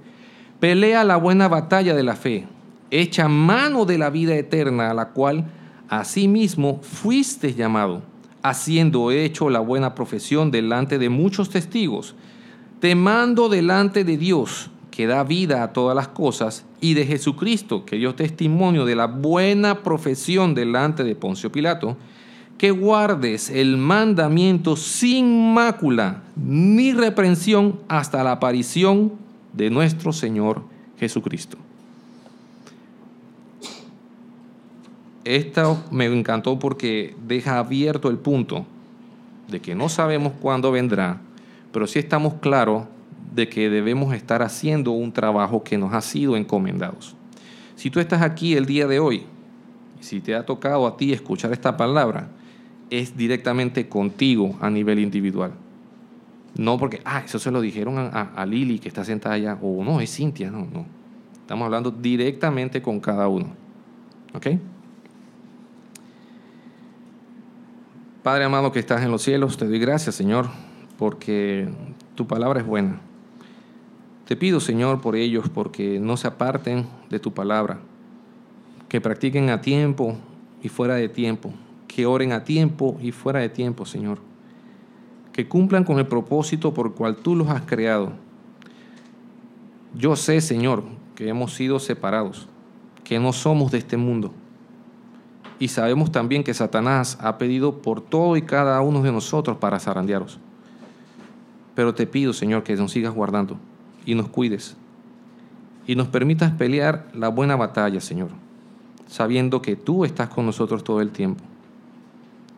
Pelea 0.59 1.05
la 1.05 1.17
buena 1.19 1.49
batalla 1.49 1.95
de 1.95 2.03
la 2.03 2.17
fe. 2.17 2.47
echa 2.91 3.29
mano 3.29 3.85
de 3.85 3.99
la 3.99 4.09
vida 4.09 4.35
eterna 4.35 4.91
a 4.91 4.95
la 4.95 5.11
cual 5.11 5.45
asimismo 5.91 6.81
fuiste 6.81 7.53
llamado, 7.53 8.01
haciendo 8.43 9.11
hecho 9.11 9.51
la 9.51 9.61
buena 9.61 9.95
profesión 9.95 10.51
delante 10.51 10.99
de 10.99 11.11
muchos 11.11 11.51
testigos. 11.51 12.15
Te 12.81 12.95
mando 12.95 13.51
delante 13.51 14.03
de 14.03 14.17
Dios, 14.17 14.71
que 14.93 15.07
da 15.07 15.25
vida 15.25 15.65
a 15.65 15.73
todas 15.73 15.97
las 15.97 16.09
cosas, 16.09 16.65
y 16.81 16.95
de 16.95 17.07
Jesucristo, 17.07 17.85
que 17.85 17.97
dio 17.97 18.15
testimonio 18.15 18.85
de 18.85 18.95
la 18.95 19.07
buena 19.07 19.83
profesión 19.83 20.55
delante 20.55 21.03
de 21.03 21.17
Poncio 21.17 21.51
Pilato, 21.51 21.97
que 22.59 22.71
guardes 22.71 23.51
el 23.51 23.79
mandamiento 23.79 24.77
sin 24.77 25.55
mácula 25.55 26.23
ni 26.37 26.93
reprensión 26.93 27.81
hasta 27.89 28.23
la 28.23 28.33
aparición 28.33 29.15
de 29.55 29.71
nuestro 29.71 30.13
Señor 30.13 30.63
Jesucristo. 31.01 31.57
Esta 35.25 35.83
me 35.91 36.05
encantó 36.05 36.59
porque 36.59 37.17
deja 37.27 37.59
abierto 37.59 38.11
el 38.11 38.19
punto 38.19 38.67
de 39.49 39.61
que 39.61 39.75
no 39.75 39.89
sabemos 39.89 40.35
cuándo 40.41 40.71
vendrá, 40.71 41.21
pero 41.73 41.87
sí 41.87 41.99
estamos 41.99 42.35
claros 42.35 42.85
de 43.35 43.49
que 43.49 43.71
debemos 43.71 44.15
estar 44.15 44.43
haciendo 44.43 44.93
un 44.93 45.13
trabajo 45.13 45.65
que 45.65 45.79
nos 45.79 45.95
ha 45.95 46.01
sido 46.01 46.37
encomendados. 46.37 47.17
Si 47.77 47.91
tú 47.91 48.01
estás 48.01 48.23
aquí 48.23 48.55
el 48.55 48.67
día 48.67 48.87
de 48.87 49.01
hoy, 49.01 49.25
si 50.01 50.21
te 50.21 50.35
ha 50.35 50.45
tocado 50.45 50.87
a 50.87 50.97
ti 50.97 51.13
escuchar 51.13 51.53
esta 51.53 51.77
palabra, 51.77 52.29
es 52.91 53.17
directamente 53.17 53.89
contigo 53.89 54.57
a 54.61 54.69
nivel 54.69 54.99
individual. 54.99 55.53
No 56.55 56.77
porque, 56.77 57.01
ah, 57.05 57.23
eso 57.25 57.39
se 57.39 57.51
lo 57.51 57.63
dijeron 57.63 57.97
a, 57.99 58.47
Lili 58.47 58.79
que 58.79 58.89
está 58.89 59.05
sentada 59.05 59.37
allá, 59.37 59.59
o 59.63 59.83
no, 59.83 60.01
es 60.01 60.15
Cintia, 60.15 60.51
no, 60.51 60.67
no. 60.71 60.85
Estamos 61.41 61.65
hablando 61.65 61.91
directamente 61.91 62.83
con 62.83 63.01
cada 63.01 63.29
uno. 63.29 63.47
¿Ok? 64.35 64.49
Padre 68.23 68.45
amado 68.45 68.71
que 68.71 68.79
estás 68.79 69.03
en 69.03 69.11
los 69.11 69.23
cielos, 69.23 69.57
te 69.57 69.67
doy 69.67 69.79
gracias, 69.79 70.15
Señor, 70.15 70.49
porque 70.99 71.69
tu 72.15 72.27
palabra 72.27 72.61
es 72.61 72.67
buena. 72.67 73.01
Te 74.33 74.37
pido, 74.39 74.61
Señor, 74.61 75.03
por 75.03 75.15
ellos, 75.15 75.51
porque 75.53 76.01
no 76.01 76.17
se 76.17 76.27
aparten 76.27 76.87
de 77.11 77.19
tu 77.19 77.35
palabra, 77.35 77.81
que 78.89 78.99
practiquen 78.99 79.51
a 79.51 79.61
tiempo 79.61 80.17
y 80.63 80.71
fuera 80.71 80.95
de 80.95 81.11
tiempo, 81.11 81.53
que 81.87 82.07
oren 82.07 82.33
a 82.33 82.43
tiempo 82.43 82.97
y 83.03 83.13
fuera 83.13 83.41
de 83.41 83.51
tiempo, 83.51 83.85
Señor 83.85 84.21
que 85.35 85.49
cumplan 85.49 85.85
con 85.85 85.99
el 85.99 86.07
propósito 86.07 86.73
por 86.73 86.95
cual 86.95 87.17
tú 87.17 87.37
los 87.37 87.51
has 87.51 87.61
creado. 87.61 88.13
Yo 89.95 90.17
sé, 90.17 90.41
Señor, 90.41 90.83
que 91.15 91.29
hemos 91.29 91.53
sido 91.53 91.79
separados, 91.79 92.49
que 93.05 93.19
no 93.19 93.35
somos 93.35 93.71
de 93.71 93.77
este 93.77 93.99
mundo. 93.99 94.33
Y 95.59 95.69
sabemos 95.69 96.11
también 96.11 96.43
que 96.43 96.55
Satanás 96.55 97.19
ha 97.21 97.37
pedido 97.37 97.83
por 97.83 98.01
todo 98.01 98.39
y 98.39 98.43
cada 98.43 98.81
uno 98.81 99.03
de 99.03 99.13
nosotros 99.13 99.59
para 99.59 99.79
zarandearos. 99.79 100.39
Pero 101.75 101.95
te 101.95 102.07
pido, 102.07 102.33
Señor, 102.33 102.63
que 102.63 102.77
nos 102.77 102.93
sigas 102.93 103.13
guardando 103.13 103.59
y 104.05 104.15
nos 104.15 104.29
cuides 104.29 104.77
y 105.87 105.97
nos 105.97 106.09
permitas 106.09 106.53
pelear 106.53 107.09
la 107.15 107.29
buena 107.29 107.57
batalla, 107.57 108.01
Señor, 108.01 108.31
sabiendo 109.07 109.63
que 109.63 109.77
tú 109.77 110.05
estás 110.05 110.29
con 110.29 110.47
nosotros 110.47 110.85
todo 110.85 111.01
el 111.01 111.11
tiempo. 111.11 111.43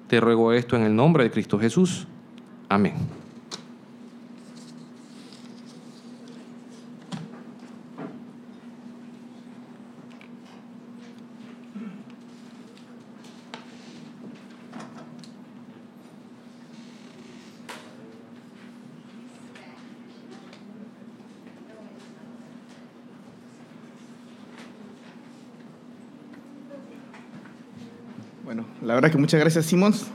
Te 0.08 0.20
ruego 0.20 0.52
esto 0.52 0.76
en 0.76 0.82
el 0.82 0.94
nombre 0.94 1.24
de 1.24 1.30
Cristo 1.30 1.58
Jesús. 1.58 2.06
Amén. 2.68 2.94
Bueno, 28.44 28.66
la 28.84 28.94
verdad 28.94 29.10
que 29.10 29.18
muchas 29.18 29.40
gracias, 29.40 29.66
Simons. 29.66 30.06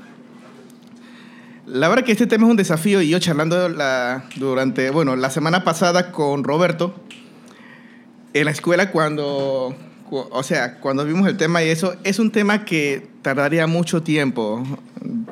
La 1.66 1.88
verdad 1.88 2.04
que 2.04 2.12
este 2.12 2.28
tema 2.28 2.46
es 2.46 2.52
un 2.52 2.58
desafío 2.58 3.02
y 3.02 3.10
yo 3.10 3.20
charlando 3.20 3.70
la, 3.70 4.26
durante, 4.36 4.90
bueno, 4.90 5.16
la 5.16 5.30
semana 5.30 5.64
pasada 5.64 6.12
con 6.12 6.44
Roberto, 6.44 6.96
en 8.34 8.46
la 8.46 8.52
escuela 8.52 8.92
cuando, 8.92 9.76
o 10.10 10.44
sea, 10.44 10.80
cuando 10.80 11.06
vimos 11.06 11.28
el 11.28 11.38
tema 11.38 11.64
y 11.64 11.70
eso, 11.70 11.96
es 12.04 12.20
un 12.20 12.32
tema 12.32 12.66
que 12.66 13.08
tardaría 13.22 13.68
mucho 13.68 14.02
tiempo, 14.02 14.64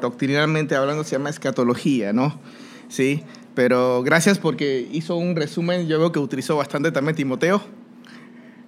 doctrinalmente 0.02 0.76
hablando 0.76 1.04
se 1.04 1.12
llama 1.12 1.30
escatología, 1.30 2.14
¿no? 2.14 2.40
Sí, 2.88 3.24
pero 3.56 4.04
gracias 4.04 4.38
porque 4.38 4.88
hizo 4.92 5.16
un 5.16 5.36
resumen, 5.36 5.88
yo 5.88 6.00
veo 6.00 6.12
que 6.12 6.20
utilizó 6.20 6.56
bastante 6.58 6.92
también 6.92 7.16
Timoteo, 7.16 7.62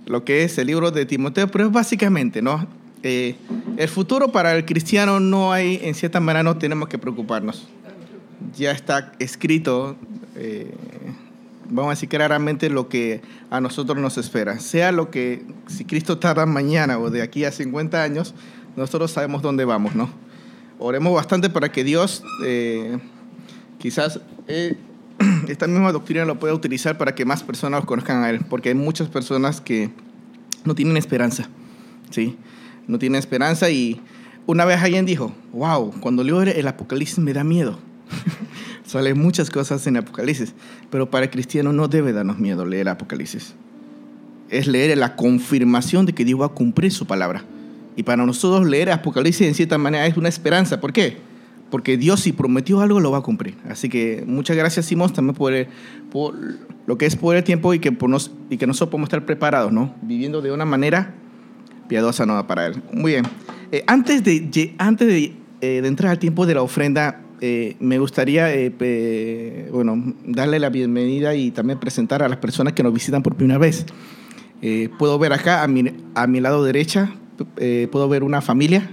lo 0.05 0.26
que 0.26 0.43
es 0.43 0.57
el 0.57 0.67
libro 0.67 0.89
de 0.89 1.05
Timoteo, 1.05 1.47
pero 1.47 1.65
es 1.65 1.72
básicamente, 1.72 2.41
¿no? 2.41 2.67
Eh, 3.03 3.35
el 3.77 3.87
futuro 3.87 4.31
para 4.31 4.55
el 4.55 4.65
cristiano 4.65 5.19
no 5.19 5.53
hay, 5.53 5.79
en 5.83 5.95
cierta 5.95 6.19
manera 6.19 6.43
no 6.43 6.57
tenemos 6.57 6.89
que 6.89 6.97
preocuparnos. 6.97 7.67
Ya 8.57 8.71
está 8.71 9.13
escrito, 9.19 9.95
eh, 10.35 10.73
vamos 11.69 11.87
a 11.87 11.89
decir 11.91 12.09
claramente 12.09 12.69
lo 12.69 12.89
que 12.89 13.21
a 13.49 13.61
nosotros 13.61 13.97
nos 13.97 14.17
espera. 14.17 14.59
Sea 14.59 14.91
lo 14.91 15.11
que, 15.11 15.45
si 15.67 15.85
Cristo 15.85 16.17
tarda 16.17 16.45
mañana 16.45 16.99
o 16.99 17.09
de 17.09 17.21
aquí 17.21 17.45
a 17.45 17.51
50 17.51 18.01
años, 18.01 18.33
nosotros 18.75 19.11
sabemos 19.11 19.41
dónde 19.41 19.65
vamos, 19.65 19.95
¿no? 19.95 20.09
Oremos 20.77 21.13
bastante 21.13 21.49
para 21.49 21.71
que 21.71 21.83
Dios 21.83 22.23
eh, 22.45 22.99
quizás 23.77 24.21
esta 25.47 25.67
misma 25.67 25.91
doctrina 25.91 26.25
lo 26.25 26.39
pueda 26.39 26.53
utilizar 26.53 26.97
para 26.97 27.15
que 27.15 27.25
más 27.25 27.43
personas 27.43 27.85
conozcan 27.85 28.23
a 28.23 28.29
Él, 28.29 28.41
porque 28.49 28.69
hay 28.69 28.75
muchas 28.75 29.07
personas 29.09 29.61
que 29.61 29.89
no 30.65 30.75
tienen 30.75 30.97
esperanza, 30.97 31.49
¿sí? 32.09 32.37
No 32.89 32.97
tiene 32.97 33.19
esperanza 33.19 33.69
y 33.69 34.01
una 34.47 34.65
vez 34.65 34.81
alguien 34.81 35.05
dijo, 35.05 35.31
wow, 35.53 35.93
cuando 35.99 36.23
leo 36.23 36.41
el 36.41 36.67
Apocalipsis 36.67 37.19
me 37.19 37.33
da 37.33 37.43
miedo. 37.43 37.77
Salen 38.83 39.21
muchas 39.21 39.51
cosas 39.51 39.85
en 39.85 39.97
Apocalipsis, 39.97 40.55
pero 40.89 41.11
para 41.11 41.25
el 41.25 41.31
cristiano 41.31 41.71
no 41.71 41.87
debe 41.87 42.13
darnos 42.13 42.39
miedo 42.39 42.65
leer 42.65 42.89
Apocalipsis. 42.89 43.53
Es 44.49 44.65
leer 44.65 44.97
la 44.97 45.15
confirmación 45.15 46.07
de 46.07 46.13
que 46.13 46.25
Dios 46.25 46.41
va 46.41 46.47
a 46.47 46.49
cumplir 46.49 46.91
su 46.91 47.05
palabra. 47.05 47.43
Y 47.95 48.01
para 48.01 48.25
nosotros 48.25 48.67
leer 48.67 48.89
Apocalipsis 48.89 49.47
en 49.47 49.53
cierta 49.53 49.77
manera 49.77 50.07
es 50.07 50.17
una 50.17 50.29
esperanza. 50.29 50.81
¿Por 50.81 50.91
qué? 50.91 51.17
Porque 51.69 51.95
Dios 51.95 52.21
si 52.21 52.31
prometió 52.31 52.81
algo 52.81 52.99
lo 52.99 53.11
va 53.11 53.19
a 53.19 53.21
cumplir. 53.21 53.55
Así 53.69 53.87
que 53.87 54.23
muchas 54.25 54.57
gracias 54.57 54.87
Simón 54.87 55.13
también 55.13 55.35
por, 55.35 55.53
por 56.11 56.33
lo 56.87 56.97
que 56.97 57.05
es 57.05 57.15
por 57.15 57.35
el 57.35 57.43
tiempo 57.43 57.75
y 57.75 57.77
que, 57.77 57.91
por 57.91 58.09
nos, 58.09 58.31
y 58.49 58.57
que 58.57 58.65
nosotros 58.65 58.89
podemos 58.89 59.09
estar 59.09 59.23
preparados, 59.27 59.71
¿no? 59.71 59.93
Viviendo 60.01 60.41
de 60.41 60.51
una 60.51 60.65
manera 60.65 61.13
piadosa 61.89 62.25
no 62.25 62.35
va 62.35 62.47
para 62.47 62.67
él. 62.67 62.81
Muy 62.93 63.11
bien. 63.11 63.25
Eh, 63.73 63.83
antes 63.87 64.23
de, 64.23 64.73
antes 64.77 65.07
eh, 65.11 65.81
de, 65.81 65.87
entrar 65.87 66.11
al 66.11 66.19
tiempo 66.19 66.45
de 66.45 66.53
la 66.53 66.61
ofrenda, 66.61 67.21
eh, 67.41 67.75
me 67.81 67.99
gustaría 67.99 68.47
bueno, 69.71 70.15
darle 70.25 70.59
la 70.59 70.69
bienvenida 70.69 71.35
y 71.35 71.51
también 71.51 71.79
presentar 71.79 72.23
a 72.23 72.29
las 72.29 72.37
personas 72.37 72.73
que 72.73 72.83
nos 72.83 72.93
visitan 72.93 73.21
por 73.21 73.35
primera 73.35 73.59
vez. 73.59 73.85
puedo 74.97 75.19
ver 75.19 75.33
acá 75.33 75.63
a 75.63 75.67
mi, 75.67 75.91
a 76.15 76.27
mi 76.27 76.39
lado 76.39 76.63
derecha, 76.63 77.11
puedo 77.91 78.07
ver 78.07 78.23
una 78.23 78.41
familia 78.41 78.89